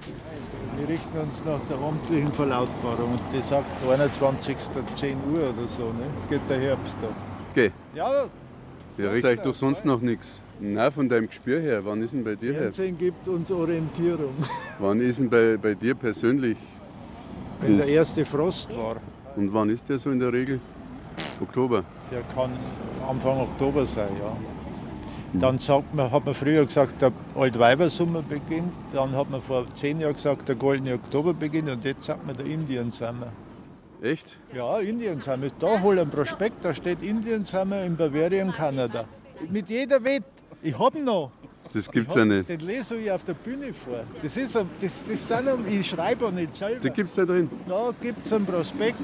[0.78, 6.06] Wir richten uns nach der amtlichen Verlautbarung und die sagt 21.10 Uhr oder so, ne?
[6.28, 7.29] geht der Herbst an.
[7.50, 7.72] Okay.
[7.94, 8.26] Ja,
[8.98, 10.40] Ja, riecht euch doch sonst noch nichts.
[10.60, 11.84] Nein, von deinem Gespür her.
[11.84, 12.62] Wann ist denn bei dir her?
[12.64, 14.34] Fernsehen gibt uns Orientierung.
[14.78, 16.58] Wann ist denn bei, bei dir persönlich?
[17.60, 18.96] Wenn der erste Frost war,
[19.36, 20.60] Und wann ist der so in der Regel?
[21.40, 21.84] Oktober.
[22.10, 22.50] der kann
[23.08, 24.36] Anfang Oktober sein, ja.
[25.32, 28.72] Dann sagt man, hat man früher gesagt, der Altweibersommer beginnt.
[28.92, 31.70] Dann hat man vor zehn Jahren gesagt, der goldene Oktober beginnt.
[31.70, 33.28] Und jetzt sagt man, der Indian Summer.
[34.02, 34.26] Echt?
[34.54, 35.48] Ja, Indian Summer.
[35.58, 39.04] Da hol ein Prospekt, da steht Indian Summer in Bavarian, Kanada.
[39.50, 40.24] Mit jeder Wett.
[40.62, 41.30] Ich hab ihn noch.
[41.72, 42.48] Das gibt's ja nicht.
[42.48, 44.02] Den lese ich auf der Bühne vor.
[44.22, 46.80] Das ist, ein, das, das sind, ein- ich schreibe auch nicht selber.
[46.80, 47.48] Da gibt's da drin.
[47.68, 48.96] Da gibt es einen Prospekt,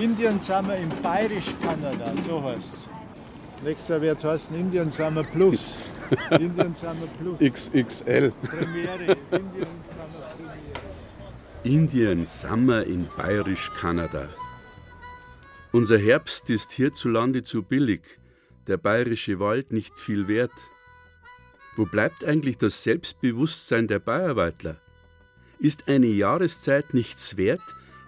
[0.00, 2.90] Indian Summer in Bayerisch Kanada, so heißt es.
[3.62, 5.80] Nächstes Jahr wird es heißen Indian Summer Plus.
[6.30, 7.40] Indian Summer Plus.
[7.40, 8.32] XXL.
[8.42, 9.16] Premiere.
[9.32, 10.07] Indian Summer.
[11.68, 14.26] Indian Summer in bayerisch Kanada.
[15.70, 18.00] Unser Herbst ist hierzulande zu billig,
[18.66, 20.58] der bayerische Wald nicht viel wert.
[21.76, 24.76] Wo bleibt eigentlich das Selbstbewusstsein der Bayerweitler?
[25.58, 27.60] Ist eine Jahreszeit nichts wert,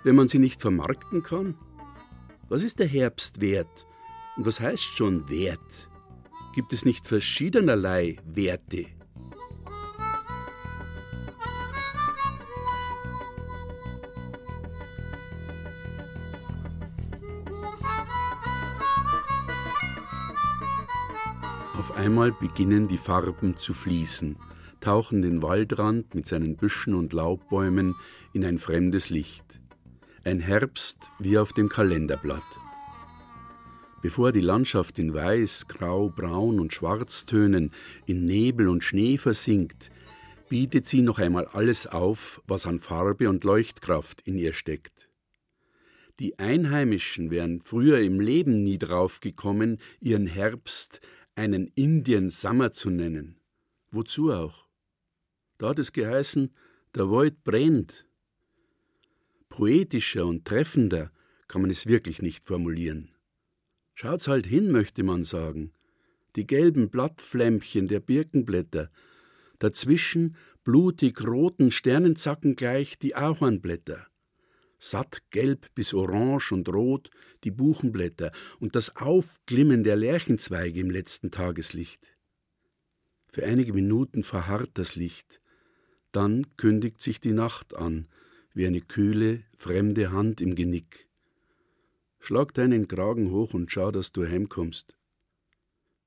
[0.05, 1.55] wenn man sie nicht vermarkten kann?
[2.49, 3.85] Was ist der Herbst wert?
[4.39, 5.91] Und was heißt schon Wert?
[6.55, 8.87] Gibt es nicht verschiedenerlei Werte?
[22.01, 24.37] Einmal beginnen die Farben zu fließen,
[24.81, 27.95] tauchen den Waldrand mit seinen Büschen und Laubbäumen
[28.33, 29.45] in ein fremdes Licht.
[30.25, 32.43] Ein Herbst wie auf dem Kalenderblatt.
[34.01, 37.71] Bevor die Landschaft in Weiß, Grau, Braun und Schwarztönen
[38.07, 39.91] in Nebel und Schnee versinkt,
[40.49, 45.11] bietet sie noch einmal alles auf, was an Farbe und Leuchtkraft in ihr steckt.
[46.19, 51.01] Die Einheimischen wären früher im Leben nie drauf gekommen, ihren Herbst
[51.41, 53.41] einen Indian Summer zu nennen.
[53.91, 54.67] Wozu auch?
[55.57, 56.51] Da hat es geheißen,
[56.95, 58.07] der Wald brennt.
[59.49, 61.11] Poetischer und treffender
[61.49, 63.13] kann man es wirklich nicht formulieren.
[63.95, 65.73] Schaut's halt hin, möchte man sagen.
[66.37, 68.91] Die gelben Blattflämmchen der Birkenblätter,
[69.59, 74.07] dazwischen blutig roten Sternenzacken gleich die Ahornblätter.
[74.83, 77.11] Satt gelb bis orange und rot
[77.45, 82.17] die Buchenblätter und das Aufglimmen der Lärchenzweige im letzten Tageslicht.
[83.31, 85.41] Für einige Minuten verharrt das Licht,
[86.13, 88.09] dann kündigt sich die Nacht an,
[88.55, 91.07] wie eine kühle, fremde Hand im Genick.
[92.19, 94.97] Schlag deinen Kragen hoch und schau, dass du heimkommst.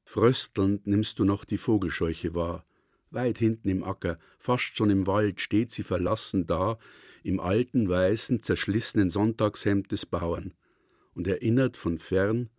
[0.03, 2.65] Fröstelnd nimmst du noch die Vogelscheuche wahr.
[3.11, 6.79] Weit hinten im Acker, fast schon im Wald, steht sie verlassen da,
[7.23, 10.53] im alten, weißen, zerschlissenen Sonntagshemd des Bauern
[11.13, 12.49] und erinnert von fern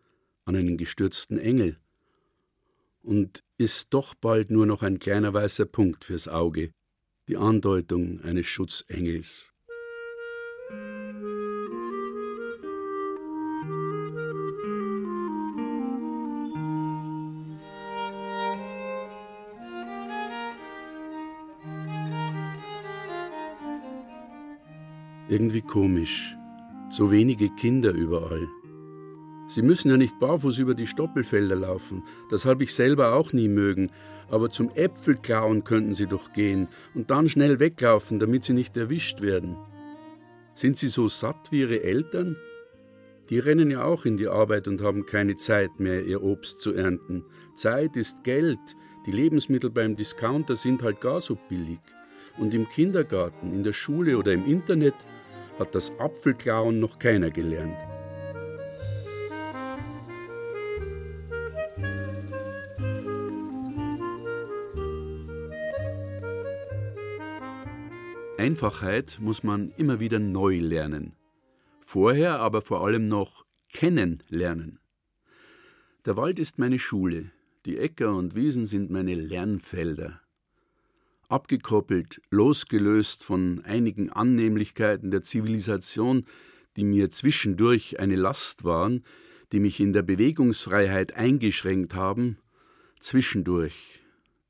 [0.45, 1.79] an einen gestürzten Engel
[3.03, 6.73] und ist doch bald nur noch ein kleiner weißer Punkt fürs Auge,
[7.29, 9.54] die Andeutung eines Schutzengels.
[25.35, 26.37] Irgendwie komisch.
[26.91, 28.47] So wenige Kinder überall.
[29.49, 32.05] Sie müssen ja nicht barfuß über die Stoppelfelder laufen.
[32.31, 33.91] Das habe ich selber auch nie mögen.
[34.31, 39.23] Aber zum Äpfelklauen könnten sie doch gehen und dann schnell weglaufen, damit sie nicht erwischt
[39.23, 39.57] werden.
[40.55, 42.37] Sind sie so satt wie ihre Eltern?
[43.29, 46.75] Die rennen ja auch in die Arbeit und haben keine Zeit mehr, ihr Obst zu
[46.75, 47.25] ernten.
[47.57, 48.61] Zeit ist Geld.
[49.05, 51.81] Die Lebensmittel beim Discounter sind halt gar so billig.
[52.39, 54.95] Und im Kindergarten, in der Schule oder im Internet
[55.59, 57.77] hat das Apfelklauen noch keiner gelernt.
[68.37, 71.15] Einfachheit muss man immer wieder neu lernen.
[71.81, 74.81] Vorher aber vor allem noch kennenlernen.
[76.05, 77.31] Der Wald ist meine Schule,
[77.65, 80.21] die Äcker und Wiesen sind meine Lernfelder.
[81.35, 86.27] Abgekoppelt, losgelöst von einigen Annehmlichkeiten der Zivilisation,
[86.77, 89.03] die mir zwischendurch eine Last waren,
[89.51, 92.39] die mich in der Bewegungsfreiheit eingeschränkt haben,
[93.01, 94.01] zwischendurch,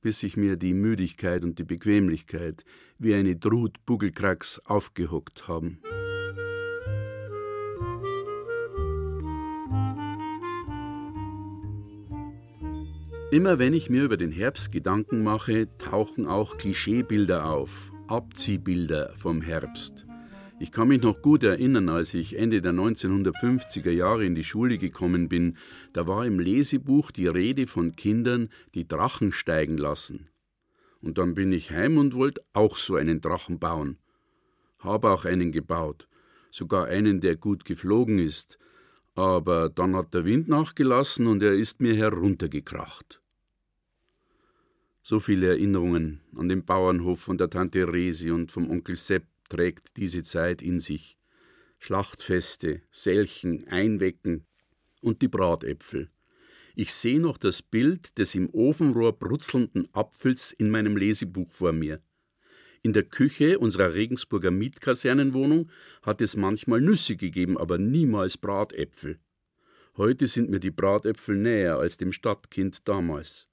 [0.02, 2.66] bis sich mir die Müdigkeit und die Bequemlichkeit
[2.98, 5.80] wie eine Drut Bugelkracks aufgehockt haben.
[13.34, 19.42] Immer wenn ich mir über den Herbst Gedanken mache, tauchen auch Klischeebilder auf, Abziehbilder vom
[19.42, 20.04] Herbst.
[20.60, 24.78] Ich kann mich noch gut erinnern, als ich Ende der 1950er Jahre in die Schule
[24.78, 25.56] gekommen bin,
[25.94, 30.28] da war im Lesebuch die Rede von Kindern, die Drachen steigen lassen.
[31.00, 33.98] Und dann bin ich heim und wollte auch so einen Drachen bauen.
[34.78, 36.06] Habe auch einen gebaut,
[36.52, 38.60] sogar einen, der gut geflogen ist,
[39.16, 43.20] aber dann hat der Wind nachgelassen und er ist mir heruntergekracht.
[45.06, 49.98] So viele Erinnerungen an den Bauernhof von der Tante Resi und vom Onkel Sepp trägt
[49.98, 51.18] diese Zeit in sich.
[51.78, 54.46] Schlachtfeste, Selchen, Einwecken
[55.02, 56.08] und die Bratäpfel.
[56.74, 62.00] Ich sehe noch das Bild des im Ofenrohr brutzelnden Apfels in meinem Lesebuch vor mir.
[62.80, 69.18] In der Küche unserer Regensburger Mietkasernenwohnung hat es manchmal Nüsse gegeben, aber niemals Bratäpfel.
[69.98, 73.50] Heute sind mir die Bratäpfel näher als dem Stadtkind damals.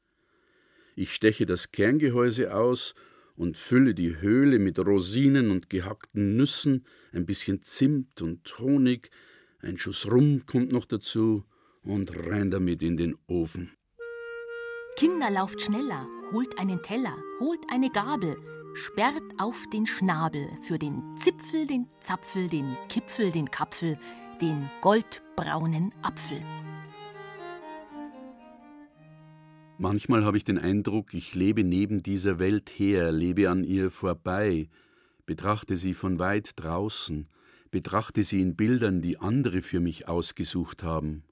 [0.95, 2.93] Ich steche das Kerngehäuse aus
[3.35, 9.09] und fülle die Höhle mit Rosinen und gehackten Nüssen, ein bisschen Zimt und Honig,
[9.59, 11.45] ein Schuss Rum kommt noch dazu
[11.83, 13.71] und rein damit in den Ofen.
[14.97, 18.37] Kinder, lauft schneller, holt einen Teller, holt eine Gabel,
[18.73, 23.97] sperrt auf den Schnabel für den Zipfel, den Zapfel, den Kipfel, den Kapfel,
[24.41, 26.41] den goldbraunen Apfel.
[29.83, 34.69] Manchmal habe ich den Eindruck, ich lebe neben dieser Welt her, lebe an ihr vorbei,
[35.25, 37.27] betrachte sie von weit draußen,
[37.71, 41.23] betrachte sie in Bildern, die andere für mich ausgesucht haben.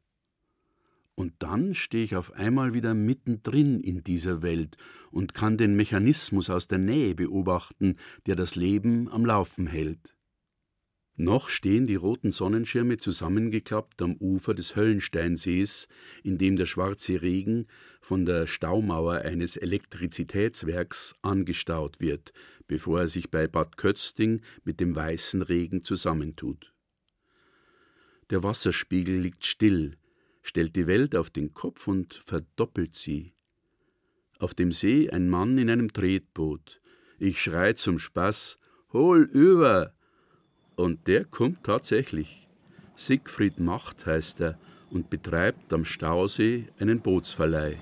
[1.13, 4.77] Und dann stehe ich auf einmal wieder mittendrin in dieser Welt
[5.12, 10.15] und kann den Mechanismus aus der Nähe beobachten, der das Leben am Laufen hält.
[11.21, 15.88] Noch stehen die roten Sonnenschirme zusammengeklappt am Ufer des Höllensteinsees,
[16.23, 17.67] in dem der schwarze Regen
[17.99, 22.33] von der Staumauer eines Elektrizitätswerks angestaut wird,
[22.67, 26.73] bevor er sich bei Bad Kötzting mit dem weißen Regen zusammentut.
[28.29, 29.97] Der Wasserspiegel liegt still,
[30.41, 33.33] stellt die Welt auf den Kopf und verdoppelt sie.
[34.38, 36.81] Auf dem See ein Mann in einem Tretboot.
[37.17, 38.57] Ich schrei zum Spaß:
[38.93, 39.93] Hol über!
[40.75, 42.47] Und der kommt tatsächlich.
[42.95, 44.59] Siegfried Macht heißt er
[44.91, 47.78] und betreibt am Stausee einen Bootsverleih.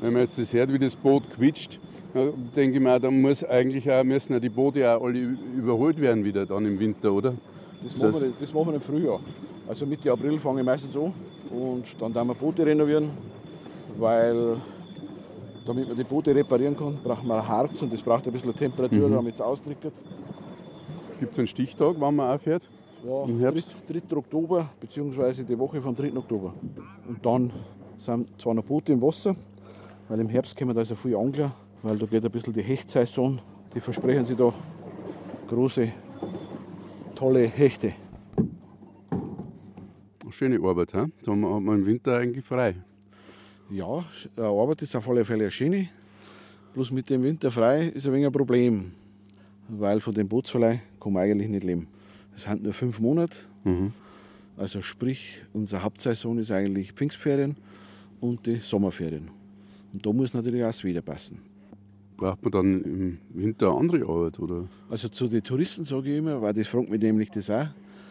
[0.00, 1.80] Wenn man jetzt das hört, wie das Boot quietscht,
[2.14, 6.24] denke ich mir, dann muss eigentlich auch, müssen ja die Boote auch alle überholt werden
[6.24, 7.34] wieder dann im Winter, oder?
[7.82, 9.20] Das, das, machen, wir, das machen wir im Frühjahr.
[9.68, 11.12] Also Mitte April fange ich meistens an
[11.50, 13.10] und dann werden wir Boote renovieren,
[13.98, 14.56] weil
[15.66, 19.08] damit man die Boote reparieren kann, braucht man Harz und das braucht ein bisschen Temperatur,
[19.08, 19.12] mhm.
[19.12, 19.92] damit es austrickert.
[21.20, 22.68] Gibt es einen Stichtag, wann man aufhört?
[23.04, 23.76] Ja, Im Herbst?
[23.88, 24.00] 3.
[24.08, 24.16] 3.
[24.16, 26.16] Oktober, beziehungsweise die Woche vom 3.
[26.16, 26.52] Oktober.
[27.06, 27.52] Und dann
[27.96, 29.36] sind zwar noch Boote im Wasser,
[30.08, 33.40] weil im Herbst kommen da also viele Angler, weil da geht ein bisschen die Hechtsaison.
[33.74, 34.52] Die versprechen sich da
[35.48, 35.92] große,
[37.14, 37.92] tolle Hechte.
[40.30, 41.04] Schöne Arbeit, he?
[41.24, 42.74] da hat man im Winter eigentlich frei.
[43.70, 44.04] Ja,
[44.36, 45.88] Arbeit ist auf alle Fälle eine schöne.
[46.74, 48.92] Bloß mit dem Winter frei ist ein wenig ein Problem,
[49.68, 51.88] weil von dem Bootsverleih kann man eigentlich nicht leben.
[52.38, 53.36] Es sind nur fünf Monate.
[53.64, 53.92] Mhm.
[54.56, 57.56] Also sprich, unsere Hauptsaison ist eigentlich Pfingstferien
[58.20, 59.28] und die Sommerferien.
[59.92, 61.40] Und da muss natürlich auch das Wetter passen.
[62.16, 64.38] Braucht man dann im Winter andere Arbeit?
[64.38, 64.68] Oder?
[64.88, 67.66] Also zu den Touristen sage ich immer, weil das fragt mich nämlich das auch,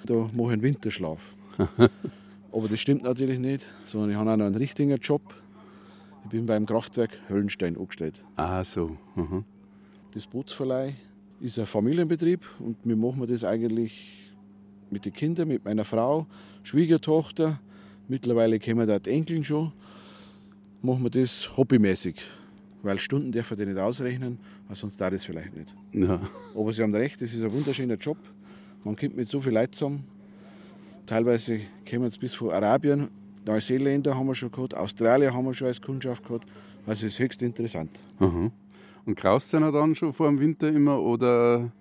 [0.06, 1.22] da mache ich einen Winterschlaf.
[2.52, 5.22] Aber das stimmt natürlich nicht, sondern ich habe auch noch einen richtigen Job.
[6.26, 8.22] Ich bin beim Kraftwerk Höllenstein angestellt.
[8.36, 8.98] Ah, so.
[9.16, 9.46] Mhm.
[10.14, 10.96] Das Bootsverleih
[11.40, 14.32] ist ein Familienbetrieb und wir machen das eigentlich
[14.90, 16.26] mit den Kindern, mit meiner Frau,
[16.64, 17.60] Schwiegertochter.
[18.08, 19.72] Mittlerweile kommen da die Enkeln schon.
[20.82, 22.22] Machen wir das hobbymäßig.
[22.84, 25.74] Weil Stunden dürfen die nicht ausrechnen, weil sonst da das vielleicht nicht.
[25.94, 26.20] Ja.
[26.56, 28.18] Aber Sie haben recht, das ist ein wunderschöner Job.
[28.84, 30.04] Man kommt mit so viel Leuten zusammen.
[31.06, 33.08] Teilweise kommen jetzt bis von Arabien,
[33.46, 36.48] Neuseeländer haben wir schon gehabt, Australier haben wir schon als Kundschaft gehabt.
[36.86, 37.92] Also es ist höchst interessant.
[38.20, 38.52] Mhm.
[39.08, 41.72] Und graust es dann schon vor dem Winter immer oder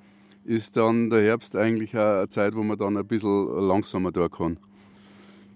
[0.44, 4.56] ist dann der Herbst eigentlich eine Zeit, wo man dann ein bisschen langsamer da kann?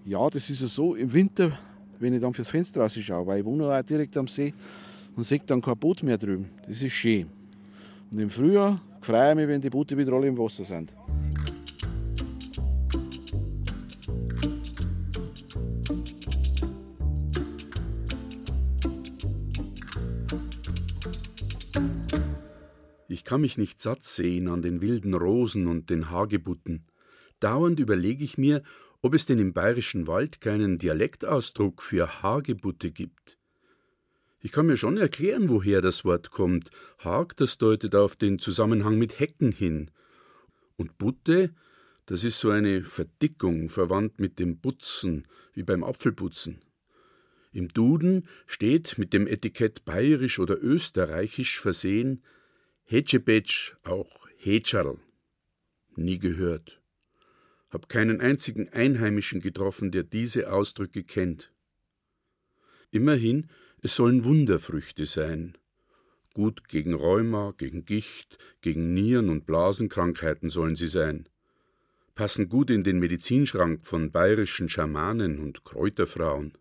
[0.03, 0.95] Ja, das ist ja so.
[0.95, 1.57] Im Winter,
[1.97, 4.53] wenn ich dann fürs Fenster raus schaue, weil ich wohne auch direkt am See
[5.15, 6.49] und sehe dann kein Boot mehr drüben.
[6.67, 7.27] Das ist schön.
[8.11, 10.93] Und im Frühjahr freue ich mich, wenn die Boote wieder alle im Wasser sind.
[23.31, 26.85] Kann mich nicht satt sehen an den wilden Rosen und den Hagebutten.
[27.39, 28.61] Dauernd überlege ich mir,
[29.01, 33.37] ob es denn im bayerischen Wald keinen Dialektausdruck für Hagebutte gibt.
[34.41, 36.71] Ich kann mir schon erklären, woher das Wort kommt.
[36.97, 39.91] Hag, das deutet auf den Zusammenhang mit Hecken hin.
[40.75, 41.55] Und Butte,
[42.07, 46.59] das ist so eine Verdickung, verwandt mit dem Putzen, wie beim Apfelputzen.
[47.53, 52.23] Im Duden steht mit dem Etikett bayerisch oder österreichisch versehen
[52.91, 54.97] Hetschebetsch, auch Hetscherl.
[55.95, 56.81] Nie gehört.
[57.69, 61.53] Hab keinen einzigen Einheimischen getroffen, der diese Ausdrücke kennt.
[62.89, 63.47] Immerhin,
[63.81, 65.57] es sollen Wunderfrüchte sein.
[66.33, 71.29] Gut gegen Rheuma, gegen Gicht, gegen Nieren- und Blasenkrankheiten sollen sie sein.
[72.13, 76.57] Passen gut in den Medizinschrank von bayerischen Schamanen und Kräuterfrauen.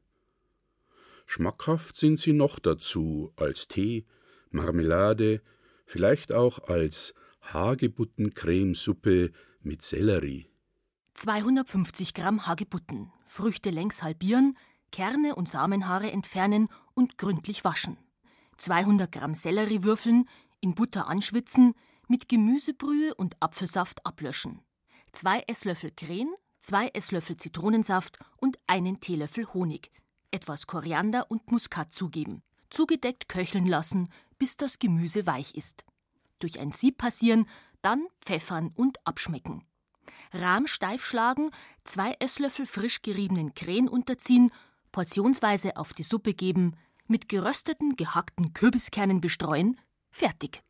[1.26, 4.04] Schmackhaft sind sie noch dazu als Tee,
[4.52, 5.42] Marmelade,
[5.90, 10.46] vielleicht auch als Hagebutten-Cremesuppe mit Sellerie.
[11.14, 14.56] 250 Gramm Hagebutten, Früchte längs halbieren,
[14.92, 17.98] Kerne und Samenhaare entfernen und gründlich waschen.
[18.58, 20.28] 200 Gramm Sellerie würfeln,
[20.60, 21.74] in Butter anschwitzen,
[22.08, 24.60] mit Gemüsebrühe und Apfelsaft ablöschen.
[25.12, 26.28] 2 Esslöffel Kren,
[26.60, 29.90] 2 Esslöffel Zitronensaft und einen Teelöffel Honig
[30.30, 34.08] etwas Koriander und Muskat zugeben, zugedeckt köcheln lassen,
[34.38, 35.84] bis das Gemüse weich ist.
[36.38, 37.46] Durch ein Sieb passieren,
[37.82, 39.64] dann pfeffern und abschmecken.
[40.32, 41.50] Rahm steif schlagen,
[41.84, 44.50] zwei Esslöffel frisch geriebenen Krähen unterziehen,
[44.92, 49.78] portionsweise auf die Suppe geben, mit gerösteten, gehackten Kürbiskernen bestreuen,
[50.10, 50.62] fertig.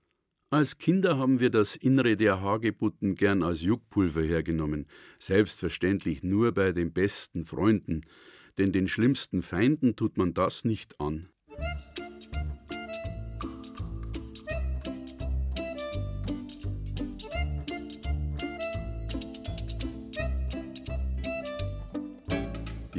[0.53, 4.89] Als Kinder haben wir das Innere der Hagebutten gern als Juckpulver hergenommen,
[5.21, 8.05] selbstverständlich nur bei den besten Freunden,
[8.59, 11.30] denn den schlimmsten Feinden tut man das nicht an.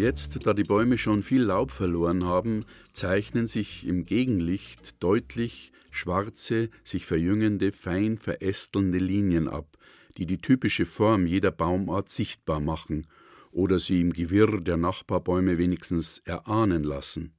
[0.01, 6.71] Jetzt, da die Bäume schon viel Laub verloren haben, zeichnen sich im Gegenlicht deutlich schwarze,
[6.83, 9.77] sich verjüngende, fein verästelnde Linien ab,
[10.17, 13.05] die die typische Form jeder Baumart sichtbar machen
[13.51, 17.35] oder sie im Gewirr der Nachbarbäume wenigstens erahnen lassen.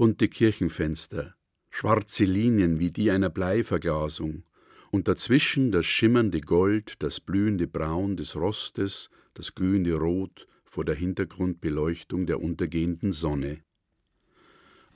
[0.00, 1.34] Bunte Kirchenfenster,
[1.68, 4.44] schwarze Linien wie die einer Bleiverglasung,
[4.90, 10.94] und dazwischen das schimmernde Gold, das blühende Braun des Rostes, das glühende Rot vor der
[10.94, 13.58] Hintergrundbeleuchtung der untergehenden Sonne.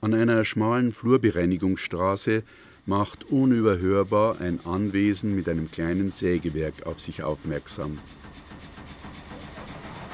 [0.01, 2.41] An einer schmalen Flurbereinigungsstraße
[2.87, 7.99] macht unüberhörbar ein Anwesen mit einem kleinen Sägewerk auf sich aufmerksam.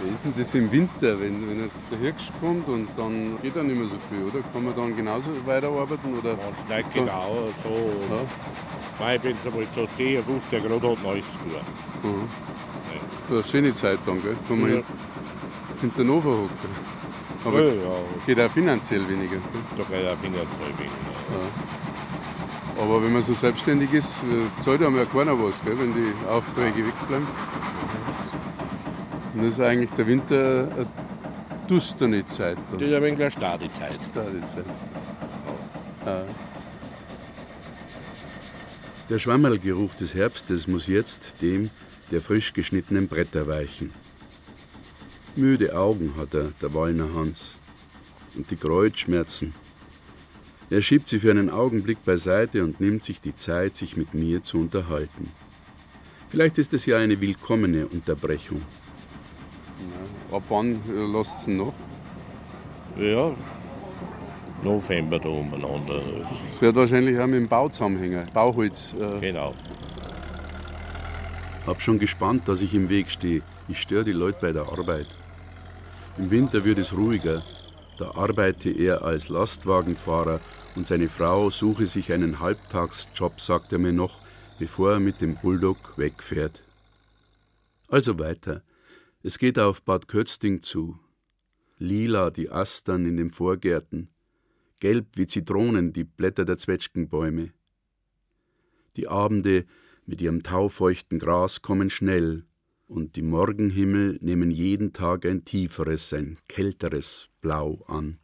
[0.03, 3.55] Wie ist denn das im Winter, wenn, wenn jetzt der Herbst kommt und dann geht
[3.55, 4.43] dann nicht mehr so viel, oder?
[4.51, 6.17] Kann man dann genauso weiterarbeiten?
[6.17, 7.69] Oder ja, nicht genau so.
[7.69, 8.21] Ja.
[8.99, 11.51] Nein, wenn es einmal so 10, 15 Grad hat, dann ist es gut.
[12.03, 12.27] Mhm.
[13.29, 13.35] Ja.
[13.35, 14.35] Eine schöne Zeit dann, gell?
[14.47, 14.81] Kann man ja.
[15.81, 16.91] hinter den Ofen hocken.
[17.45, 17.91] Aber ja, ja.
[18.25, 19.31] geht auch finanziell weniger.
[19.31, 19.41] Gell?
[19.77, 21.11] Da geht auch finanziell weniger.
[21.31, 22.83] Ja.
[22.83, 26.13] Aber wenn man so selbstständig ist, äh, zahlt einem ja keiner was, gell, wenn die
[26.27, 27.27] Aufträge wegbleiben.
[29.33, 30.87] Und das ist eigentlich der Winter eine
[31.67, 32.57] dusterne Zeit.
[32.71, 33.99] Das ist ein wenig eine Stadezeit.
[34.11, 34.65] Stadezeit.
[36.05, 36.25] Ja.
[39.09, 41.69] Der Schwammerlgeruch des Herbstes muss jetzt dem
[42.11, 43.91] der frisch geschnittenen Bretter weichen.
[45.35, 47.55] Müde Augen hat er, der Wallner Hans,
[48.35, 49.53] und die Kreuzschmerzen.
[50.69, 54.43] Er schiebt sie für einen Augenblick beiseite und nimmt sich die Zeit, sich mit mir
[54.43, 55.29] zu unterhalten.
[56.29, 58.61] Vielleicht ist es ja eine willkommene Unterbrechung.
[60.31, 61.73] Ab wann äh, lasst ihr noch?
[62.97, 63.31] Ja,
[64.63, 66.01] November da umeinander.
[66.51, 68.93] Es wird wahrscheinlich auch mit dem Bau zusammenhängen, Bauholz.
[68.93, 69.19] Äh.
[69.19, 69.53] Genau.
[71.65, 73.41] Hab schon gespannt, dass ich im Weg stehe.
[73.67, 75.07] Ich störe die Leute bei der Arbeit.
[76.17, 77.43] Im Winter wird es ruhiger.
[77.97, 80.39] Da arbeite er als Lastwagenfahrer
[80.75, 84.19] und seine Frau suche sich einen Halbtagsjob, sagt er mir noch,
[84.59, 86.61] bevor er mit dem Bulldog wegfährt.
[87.87, 88.61] Also weiter.
[89.23, 90.97] Es geht auf Bad Kötzting zu.
[91.77, 94.09] Lila die Astern in den Vorgärten,
[94.79, 97.53] gelb wie Zitronen die Blätter der Zwetschgenbäume.
[98.95, 99.65] Die Abende
[100.07, 102.45] mit ihrem taufeuchten Gras kommen schnell,
[102.87, 108.17] und die Morgenhimmel nehmen jeden Tag ein tieferes, ein kälteres Blau an.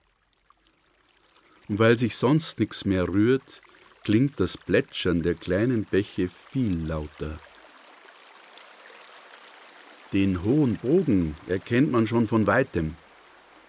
[1.69, 3.61] Und weil sich sonst nichts mehr rührt,
[4.03, 7.39] klingt das Plätschern der kleinen Bäche viel lauter.
[10.13, 12.95] Den hohen Bogen erkennt man schon von weitem.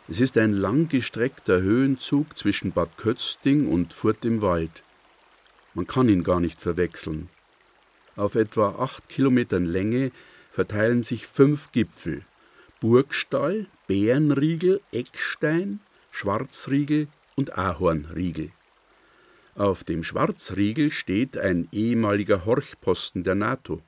[0.06, 4.82] Es ist ein langgestreckter Höhenzug zwischen Bad Kötzting und Furt im Wald.
[5.74, 7.28] Man kann ihn gar nicht verwechseln.
[8.14, 10.12] Auf etwa acht Kilometern Länge
[10.52, 12.22] verteilen sich fünf Gipfel:
[12.80, 15.80] Burgstall, Bärenriegel, Eckstein,
[16.12, 18.50] Schwarzriegel und Ahornriegel.
[19.56, 23.82] Auf dem Schwarzriegel steht ein ehemaliger Horchposten der NATO.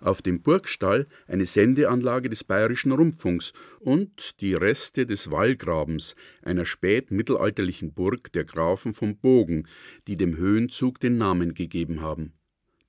[0.00, 7.92] Auf dem Burgstall eine Sendeanlage des Bayerischen Rundfunks und die Reste des Wallgrabens, einer spätmittelalterlichen
[7.92, 9.68] Burg der Grafen von Bogen,
[10.06, 12.32] die dem Höhenzug den Namen gegeben haben.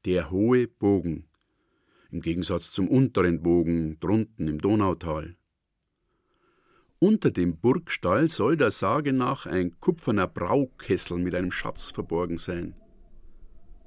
[0.05, 1.26] Der hohe Bogen.
[2.12, 5.36] Im Gegensatz zum unteren Bogen drunten im Donautal.
[6.99, 12.76] Unter dem Burgstall soll der Sage nach ein kupferner Braukessel mit einem Schatz verborgen sein.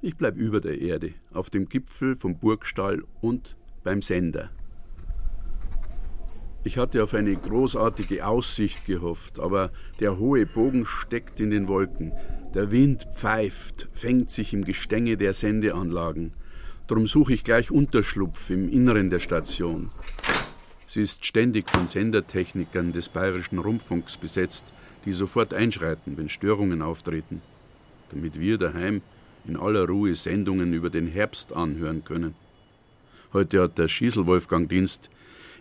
[0.07, 4.51] Ich bleib über der Erde, auf dem Gipfel vom Burgstall und beim Sender.
[6.63, 12.13] Ich hatte auf eine großartige Aussicht gehofft, aber der hohe Bogen steckt in den Wolken.
[12.53, 16.35] Der Wind pfeift, fängt sich im Gestänge der Sendeanlagen.
[16.87, 19.91] Drum suche ich gleich Unterschlupf im Inneren der Station.
[20.87, 24.67] Sie ist ständig von Sendertechnikern des Bayerischen Rundfunks besetzt,
[25.07, 27.41] die sofort einschreiten, wenn Störungen auftreten,
[28.11, 29.01] damit wir daheim
[29.47, 32.35] in aller Ruhe Sendungen über den Herbst anhören können.
[33.33, 35.11] Heute hat der Schiesel Wolfgang Dienst.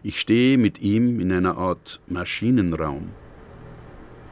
[0.04, 3.10] Ich stehe mit ihm in einer Art Maschinenraum.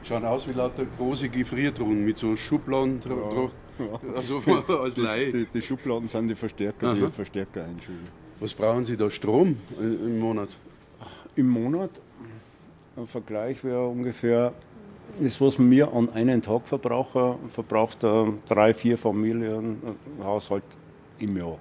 [0.03, 3.01] Schauen aus wie lauter große Gefriertruhen mit so Schubladen
[3.79, 3.99] Ja.
[4.15, 4.37] Also
[4.67, 5.31] als Die, Laie.
[5.31, 7.09] die, die Schubladen sind die Verstärker, die Aha.
[7.09, 8.07] Verstärker einschüben.
[8.39, 10.49] Was brauchen Sie da Strom äh, im Monat?
[11.35, 11.89] Im Monat,
[12.97, 14.53] ein Vergleich wäre ungefähr,
[15.19, 20.63] das, was wir an einen Tag verbrauchen, verbraucht drei, vier Familienhaushalt
[21.19, 21.57] im Jahr.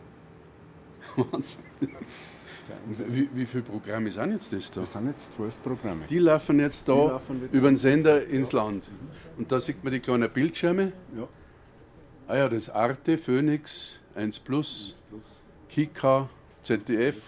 [1.16, 1.64] Wahnsinn.
[2.86, 4.82] Wie, wie viele Programme sind jetzt das da?
[4.82, 6.06] Das sind jetzt zwölf Programme.
[6.08, 8.88] Die laufen jetzt da laufen jetzt über den Sender ins Land.
[9.36, 10.92] Und da sieht man die kleinen Bildschirme.
[11.16, 11.28] Ja.
[12.28, 14.96] Ah ja, das Arte, Phoenix, 1 Plus,
[15.68, 16.28] Kika,
[16.62, 17.20] ZDF.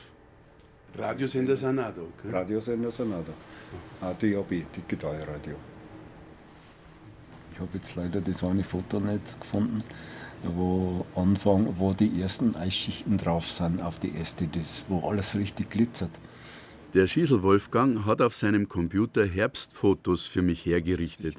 [0.97, 2.03] Radiosender sind auch da.
[2.31, 4.07] Radiosender sind auch da.
[4.07, 5.57] ADAB, Digitalradio.
[7.63, 9.85] Ich habe jetzt leider das eine Foto nicht gefunden,
[10.43, 15.71] wo Anfang, wo die ersten Eisschichten drauf sind auf die Äste, das, wo alles richtig
[15.71, 16.11] glitzert.
[16.93, 21.37] Der Schiesel Wolfgang hat auf seinem Computer Herbstfotos für mich hergerichtet.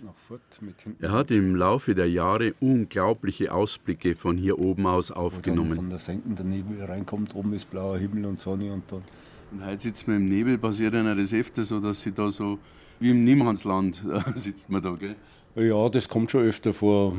[0.99, 5.75] Er hat im Laufe der Jahre unglaubliche Ausblicke von hier oben aus Wo dann aufgenommen.
[5.75, 9.03] von der senkenden Nebel reinkommt, oben ist blauer Himmel und Sonne und dann.
[9.51, 12.59] Und heute sitzt man im Nebel, passiert einer das öfter so, dass sie da so
[12.99, 14.01] wie im Niemandsland
[14.35, 15.15] sitzt man da, gell?
[15.55, 17.15] Ja, das kommt schon öfter vor,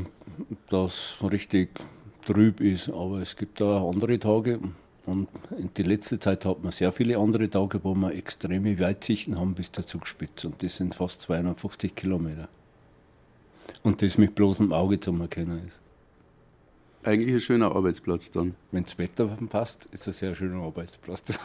[0.69, 1.69] dass richtig
[2.27, 4.59] trüb ist, aber es gibt auch andere Tage.
[5.07, 9.39] Und in die letzte Zeit hat man sehr viele andere Tage, wo wir extreme Weitsichten
[9.39, 10.49] haben bis zur Zugspitze.
[10.49, 12.49] Und das sind fast 250 Kilometer.
[13.85, 15.81] Und das mit bloßem Auge zu erkennen ist.
[17.05, 18.57] Eigentlich ein schöner Arbeitsplatz dann.
[18.73, 21.39] Wenn das Wetter passt, ist es ein sehr schöner Arbeitsplatz.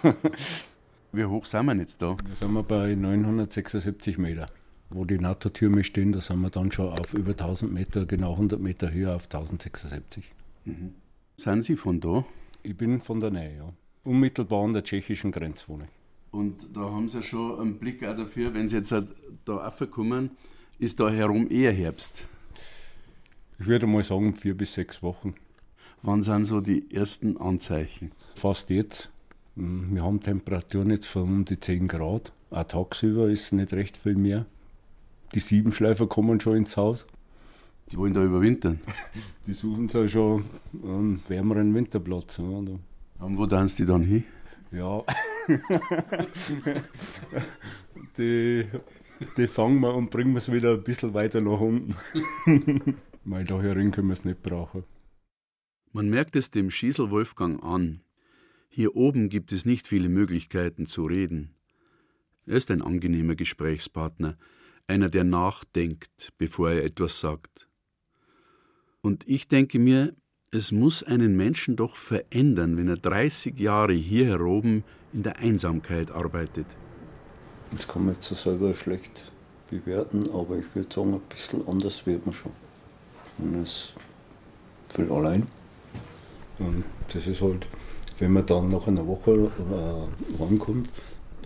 [1.12, 2.16] Wie hoch sind wir jetzt da?
[2.16, 4.48] Da sind wir bei 976 Meter.
[4.90, 8.60] Wo die NATO-Türme stehen, da sind wir dann schon auf über 1000 Meter, genau 100
[8.60, 10.34] Meter Höhe auf 1076.
[11.38, 12.26] Sind Sie von da?
[12.64, 13.74] Ich bin von der Nähe, ja.
[14.04, 15.88] Unmittelbar an der tschechischen ich.
[16.32, 19.10] Und da haben Sie schon einen Blick auch dafür, wenn Sie jetzt halt
[19.46, 20.32] da raufkommen,
[20.80, 22.28] ist da herum eher Herbst.
[23.60, 25.36] Ich würde mal sagen, vier bis sechs Wochen.
[26.02, 28.12] Wann sind so die ersten Anzeichen?
[28.36, 29.12] Fast jetzt.
[29.56, 32.32] Mm, Wir haben Temperaturen jetzt von um die 10 Grad.
[32.52, 34.46] Auch tagsüber ist nicht recht viel mehr.
[35.34, 37.08] Die Siebenschleifer kommen schon ins Haus.
[37.92, 38.80] Die wollen da überwintern.
[39.48, 40.46] Die suchen sich schon
[40.84, 42.38] einen wärmeren Winterplatz.
[42.38, 44.24] Ja, da- Und wo Sie die dann hin?
[44.72, 45.04] Ja.
[48.18, 48.66] die,
[49.38, 51.96] die fangen wir und bringen wir es wieder ein bisschen weiter nach unten.
[53.26, 54.84] Weil da herin können wir es nicht brauchen.
[55.92, 58.02] Man merkt es dem Schiesel Wolfgang an.
[58.70, 61.56] Hier oben gibt es nicht viele Möglichkeiten zu reden.
[62.46, 64.38] Er ist ein angenehmer Gesprächspartner,
[64.90, 67.68] einer, der nachdenkt, bevor er etwas sagt.
[69.02, 70.14] Und ich denke mir,
[70.52, 74.84] es muss einen Menschen doch verändern, wenn er 30 Jahre hier oben
[75.14, 76.66] in der Einsamkeit arbeitet.
[77.72, 79.32] Das kann man jetzt so selber schlecht
[79.70, 82.52] bewerten, aber ich würde sagen, ein bisschen anders wird man schon.
[83.38, 83.94] Man ist
[84.90, 85.48] viel allein.
[86.58, 86.84] Und
[87.14, 87.68] das ist halt,
[88.18, 90.90] wenn man dann nach einer Woche äh, heimkommt,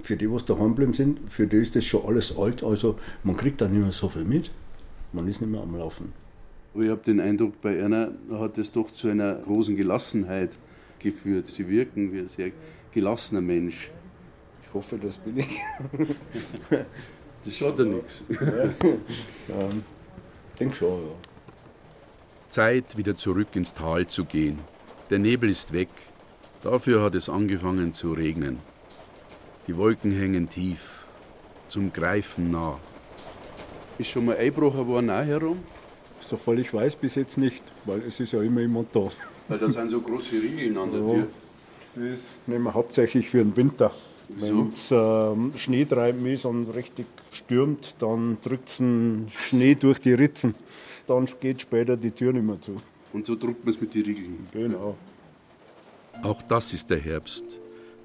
[0.02, 2.64] für die, was daheim geblieben sind, für die ist das schon alles alt.
[2.64, 4.52] Also man kriegt da nicht mehr so viel mit.
[5.12, 6.14] Man ist nicht mehr am Laufen.
[6.74, 10.58] Aber ich habe den Eindruck, bei einer hat es doch zu einer großen Gelassenheit
[11.00, 11.48] geführt.
[11.48, 12.52] Sie wirken wie ein sehr
[12.92, 13.92] gelassener Mensch.
[14.64, 15.60] Ich hoffe, das bin ich.
[17.46, 18.24] Das schaut ja nichts.
[18.30, 19.84] ähm,
[20.58, 21.12] denk schon, ja.
[22.48, 24.60] Zeit, wieder zurück ins Tal zu gehen.
[25.10, 25.90] Der Nebel ist weg.
[26.62, 28.60] Dafür hat es angefangen zu regnen.
[29.68, 31.06] Die Wolken hängen tief,
[31.70, 32.78] zum Greifen nah.
[33.98, 35.60] Ist schon mal eingebrochen worden auch herum?
[36.20, 39.10] Soviel ich weiß, bis jetzt nicht, weil es ist ja immer jemand da.
[39.48, 41.08] Weil da sind so große Riegeln an der Ja.
[41.14, 41.28] Tür.
[41.96, 43.92] Das nehmen wir hauptsächlich für den Winter.
[44.30, 50.14] Wenn es ähm, Schneetreiben ist und richtig stürmt, dann drückt es den Schnee durch die
[50.14, 50.56] Ritzen.
[51.08, 52.78] Dann geht später die Tür nicht mehr zu.
[53.12, 54.48] Und so druckt man es mit den Riegeln.
[54.54, 54.96] Genau.
[56.24, 57.44] Auch das ist der Herbst.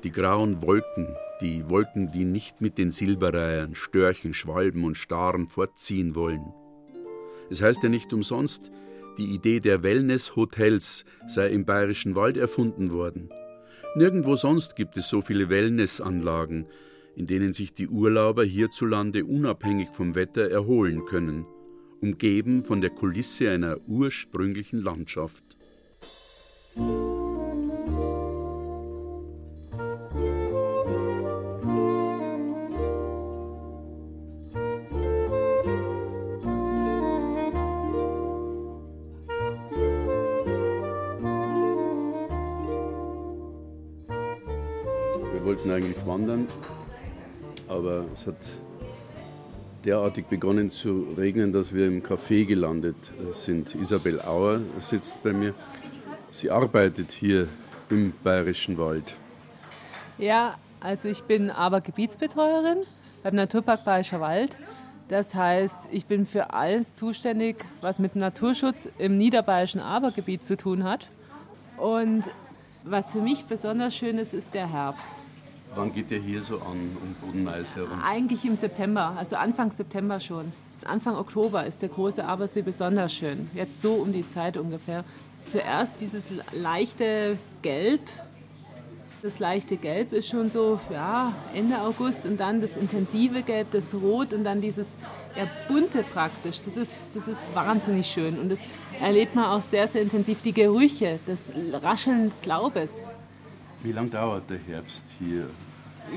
[0.03, 6.15] Die grauen Wolken, die Wolken, die nicht mit den Silberreihern, Störchen, Schwalben und Staren fortziehen
[6.15, 6.53] wollen.
[7.51, 8.71] Es heißt ja nicht umsonst,
[9.19, 13.29] die Idee der Wellness-Hotels sei im Bayerischen Wald erfunden worden.
[13.97, 16.67] Nirgendwo sonst gibt es so viele Wellnessanlagen,
[17.17, 21.47] in denen sich die Urlauber hierzulande unabhängig vom Wetter erholen können,
[22.01, 25.43] umgeben von der Kulisse einer ursprünglichen Landschaft.
[46.09, 46.49] Wandern,
[47.69, 48.37] aber es hat
[49.85, 52.97] derartig begonnen zu regnen, dass wir im Café gelandet
[53.33, 53.75] sind.
[53.75, 55.55] Isabel Auer sitzt bei mir.
[56.31, 57.49] Sie arbeitet hier
[57.91, 59.15] im Bayerischen Wald.
[60.19, 62.79] Ja, also ich bin aber Gebietsbetreuerin
[63.23, 64.59] beim Naturpark Bayerischer Wald.
[65.09, 70.85] Das heißt, ich bin für alles zuständig, was mit Naturschutz im niederbayerischen Abergebiet zu tun
[70.85, 71.09] hat.
[71.79, 72.25] Und
[72.85, 75.23] was für mich besonders schön ist, ist der Herbst.
[75.75, 78.03] Wann geht der hier so an, um Bodenmais herum?
[78.03, 80.53] Eigentlich im September, also Anfang September schon.
[80.85, 83.51] Anfang Oktober ist der große Abersee besonders schön.
[83.55, 85.05] Jetzt so um die Zeit ungefähr.
[85.51, 88.01] Zuerst dieses leichte Gelb.
[89.23, 93.93] Das leichte Gelb ist schon so ja, Ende August und dann das intensive Gelb, das
[93.93, 94.99] Rot und dann dieses
[95.37, 96.63] ja, bunte praktisch.
[96.63, 98.61] Das ist, das ist wahnsinnig schön und das
[99.01, 100.43] erlebt man auch sehr, sehr intensiv.
[100.43, 101.51] Die Gerüche, das
[101.83, 103.03] Rascheln des Laubes.
[103.83, 105.49] Wie lange dauert der Herbst hier?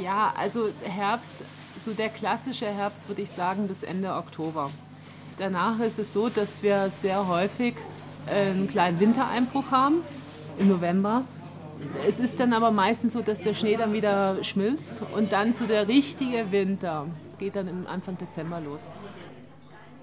[0.01, 1.35] Ja, also Herbst,
[1.83, 4.71] so der klassische Herbst würde ich sagen bis Ende Oktober.
[5.37, 7.75] Danach ist es so, dass wir sehr häufig
[8.27, 10.01] einen kleinen Wintereinbruch haben
[10.59, 11.23] im November.
[12.07, 15.65] Es ist dann aber meistens so, dass der Schnee dann wieder schmilzt und dann so
[15.65, 17.07] der richtige Winter
[17.39, 18.81] geht dann im Anfang Dezember los.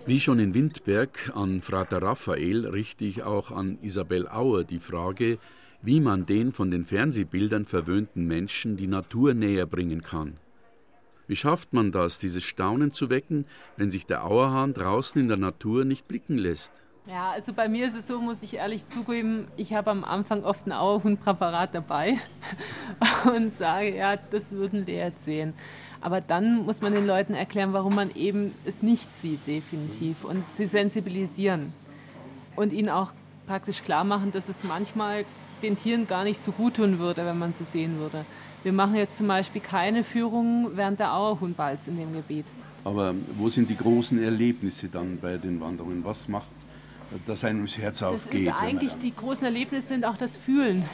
[0.06, 5.38] Wie schon in Windberg an Frater Raphael richte ich auch an Isabel Auer die Frage,
[5.82, 10.34] wie man den von den Fernsehbildern verwöhnten Menschen die Natur näher bringen kann.
[11.26, 13.44] Wie schafft man das, dieses Staunen zu wecken,
[13.76, 16.72] wenn sich der Auerhahn draußen in der Natur nicht blicken lässt?
[17.06, 20.44] Ja, also bei mir ist es so, muss ich ehrlich zugeben, ich habe am Anfang
[20.44, 22.18] oft ein Auerhundpräparat dabei
[23.34, 25.54] und sage, ja, das würden wir jetzt sehen.
[26.00, 30.24] Aber dann muss man den Leuten erklären, warum man eben es nicht sieht, definitiv.
[30.24, 31.72] Und sie sensibilisieren
[32.56, 33.12] und ihnen auch
[33.46, 35.24] praktisch klar machen, dass es manchmal
[35.62, 38.24] den Tieren gar nicht so gut tun würde, wenn man sie sehen würde.
[38.62, 42.46] Wir machen jetzt zum Beispiel keine Führungen während der Auerhundbalz in dem Gebiet.
[42.84, 46.04] Aber wo sind die großen Erlebnisse dann bei den Wanderungen?
[46.04, 46.48] Was macht,
[47.26, 48.48] dass einem das Herz aufgeht?
[48.48, 50.84] Das ist eigentlich die großen Erlebnisse sind auch das Fühlen,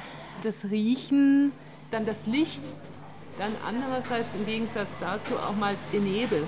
[0.43, 1.53] das Riechen,
[1.91, 2.63] dann das Licht,
[3.39, 6.47] dann andererseits im Gegensatz dazu auch mal den Nebel.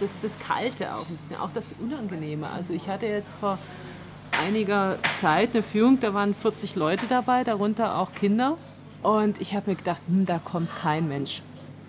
[0.00, 2.48] Das, das Kalte auch ein bisschen, auch das Unangenehme.
[2.48, 3.58] Also ich hatte jetzt vor
[4.44, 8.56] einiger Zeit eine Führung, da waren 40 Leute dabei, darunter auch Kinder.
[9.02, 11.42] Und ich habe mir gedacht, hm, da kommt kein Mensch.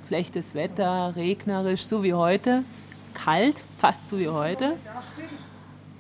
[0.06, 2.64] Schlechtes Wetter, regnerisch, so wie heute,
[3.14, 4.74] kalt, fast so wie heute.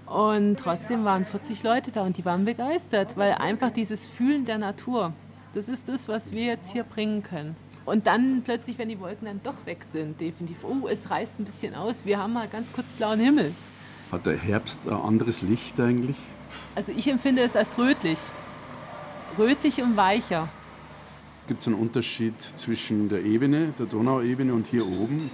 [0.05, 4.57] Und trotzdem waren 40 Leute da und die waren begeistert, weil einfach dieses Fühlen der
[4.57, 5.13] Natur,
[5.53, 7.55] das ist das, was wir jetzt hier bringen können.
[7.85, 11.45] Und dann plötzlich, wenn die Wolken dann doch weg sind, definitiv, oh, es reißt ein
[11.45, 13.53] bisschen aus, wir haben mal ganz kurz blauen Himmel.
[14.11, 16.15] Hat der Herbst ein anderes Licht eigentlich?
[16.75, 18.19] Also ich empfinde es als rötlich.
[19.37, 20.49] Rötlich und weicher.
[21.47, 25.31] Gibt es einen Unterschied zwischen der Ebene, der Donauebene und hier oben?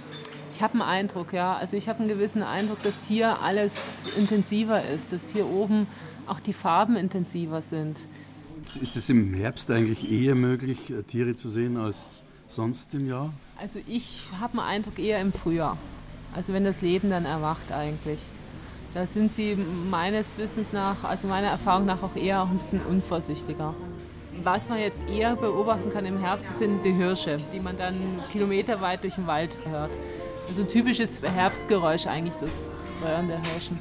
[0.54, 1.56] Ich habe einen Eindruck, ja.
[1.56, 3.72] Also ich habe einen gewissen Eindruck, dass hier alles
[4.16, 5.86] intensiver ist, dass hier oben
[6.26, 7.96] auch die Farben intensiver sind.
[8.80, 13.32] Ist es im Herbst eigentlich eher möglich, Tiere zu sehen als sonst im Jahr?
[13.58, 15.76] Also ich habe einen Eindruck eher im Frühjahr.
[16.34, 18.18] Also wenn das Leben dann erwacht eigentlich.
[18.94, 22.80] Da sind sie meines Wissens nach, also meiner Erfahrung nach auch eher auch ein bisschen
[22.88, 23.74] unvorsichtiger.
[24.44, 27.96] Was man jetzt eher beobachten kann im Herbst, sind die Hirsche, die man dann
[28.30, 29.90] kilometerweit durch den Wald hört.
[30.48, 33.80] Also ein typisches Herbstgeräusch eigentlich, das Röhren der Hirschen.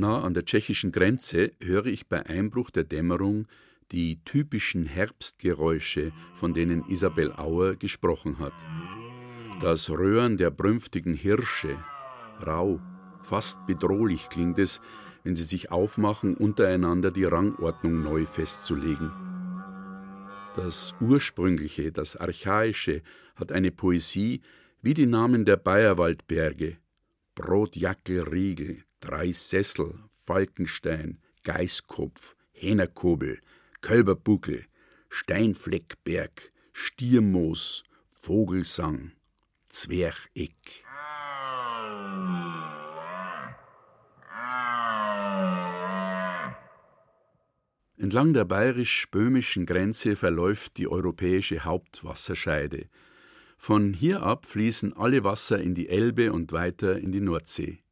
[0.00, 3.46] Nah an der tschechischen Grenze höre ich bei Einbruch der Dämmerung
[3.92, 8.54] die typischen Herbstgeräusche, von denen Isabel Auer gesprochen hat.
[9.60, 11.76] Das Röhren der brünftigen Hirsche,
[12.46, 12.80] rau,
[13.22, 14.80] fast bedrohlich klingt es,
[15.22, 19.12] wenn sie sich aufmachen, untereinander die Rangordnung neu festzulegen.
[20.56, 23.02] Das Ursprüngliche, das Archaische
[23.36, 24.40] hat eine Poesie
[24.80, 26.78] wie die Namen der Bayerwaldberge.
[27.34, 29.94] Brotjackel Riegel, Drei Sessel,
[30.26, 33.40] Falkenstein, Geiskopf, Hähnerkobel,
[33.80, 34.66] Kölberbuckel,
[35.08, 37.82] Steinfleckberg, Stiermoos,
[38.12, 39.12] Vogelsang,
[39.70, 40.84] Zwercheck.
[47.96, 52.88] Entlang der bayerisch-böhmischen Grenze verläuft die europäische Hauptwasserscheide.
[53.56, 57.82] Von hier ab fließen alle Wasser in die Elbe und weiter in die Nordsee.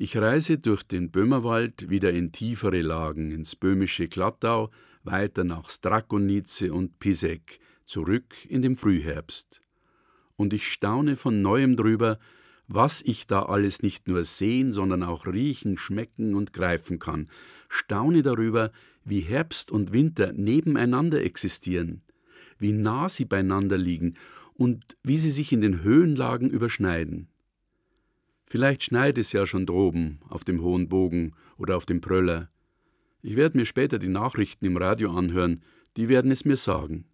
[0.00, 4.70] Ich reise durch den Böhmerwald wieder in tiefere Lagen, ins böhmische Glattau,
[5.02, 9.60] weiter nach Strakonice und Pisek, zurück in den Frühherbst.
[10.36, 12.20] Und ich staune von neuem drüber,
[12.68, 17.28] was ich da alles nicht nur sehen, sondern auch riechen, schmecken und greifen kann,
[17.68, 18.70] staune darüber,
[19.04, 22.02] wie Herbst und Winter nebeneinander existieren,
[22.56, 24.14] wie nah sie beieinander liegen
[24.54, 27.26] und wie sie sich in den Höhenlagen überschneiden.
[28.48, 32.48] Vielleicht schneit es ja schon droben auf dem hohen Bogen oder auf dem Pröller.
[33.20, 35.62] Ich werde mir später die Nachrichten im Radio anhören,
[35.96, 37.04] die werden es mir sagen.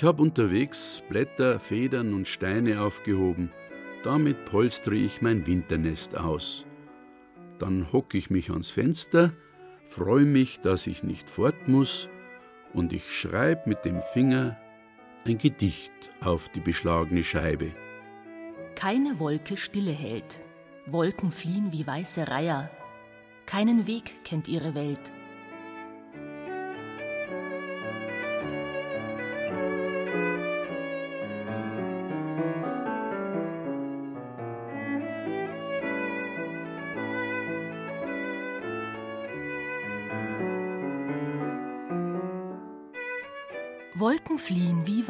[0.00, 3.52] Ich habe unterwegs Blätter, Federn und Steine aufgehoben.
[4.02, 6.64] Damit polstere ich mein Winternest aus.
[7.58, 9.34] Dann hocke ich mich ans Fenster,
[9.90, 12.08] freue mich, dass ich nicht fort muss,
[12.72, 14.56] und ich schreibe mit dem Finger
[15.26, 15.92] ein Gedicht
[16.22, 17.74] auf die beschlagene Scheibe.
[18.76, 20.40] Keine Wolke stille hält,
[20.86, 22.70] Wolken fliehen wie weiße Reiher,
[23.44, 25.12] keinen Weg kennt ihre Welt.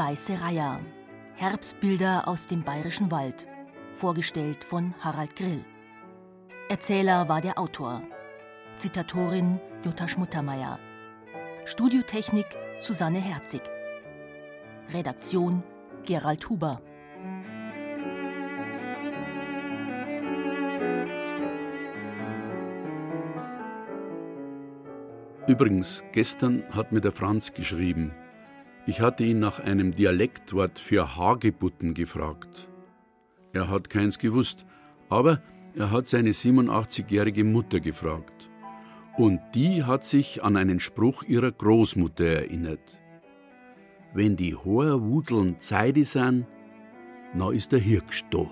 [0.00, 0.80] Weiße Reiher.
[1.34, 3.46] Herbstbilder aus dem bayerischen Wald.
[3.92, 5.62] Vorgestellt von Harald Grill.
[6.70, 8.02] Erzähler war der Autor.
[8.76, 10.78] Zitatorin Jutta Schmuttermeier.
[11.66, 12.46] Studiotechnik
[12.78, 13.60] Susanne Herzig.
[14.90, 15.62] Redaktion
[16.06, 16.80] Gerald Huber.
[25.46, 28.14] Übrigens, gestern hat mir der Franz geschrieben,
[28.86, 32.68] ich hatte ihn nach einem Dialektwort für Hagebutten gefragt.
[33.52, 34.64] Er hat keins gewusst,
[35.08, 35.42] aber
[35.76, 38.48] er hat seine 87-jährige Mutter gefragt.
[39.16, 42.98] Und die hat sich an einen Spruch ihrer Großmutter erinnert.
[44.14, 46.46] Wenn die hoher Wudeln Zeidi sind,
[47.34, 48.46] na ist der Hirsch da.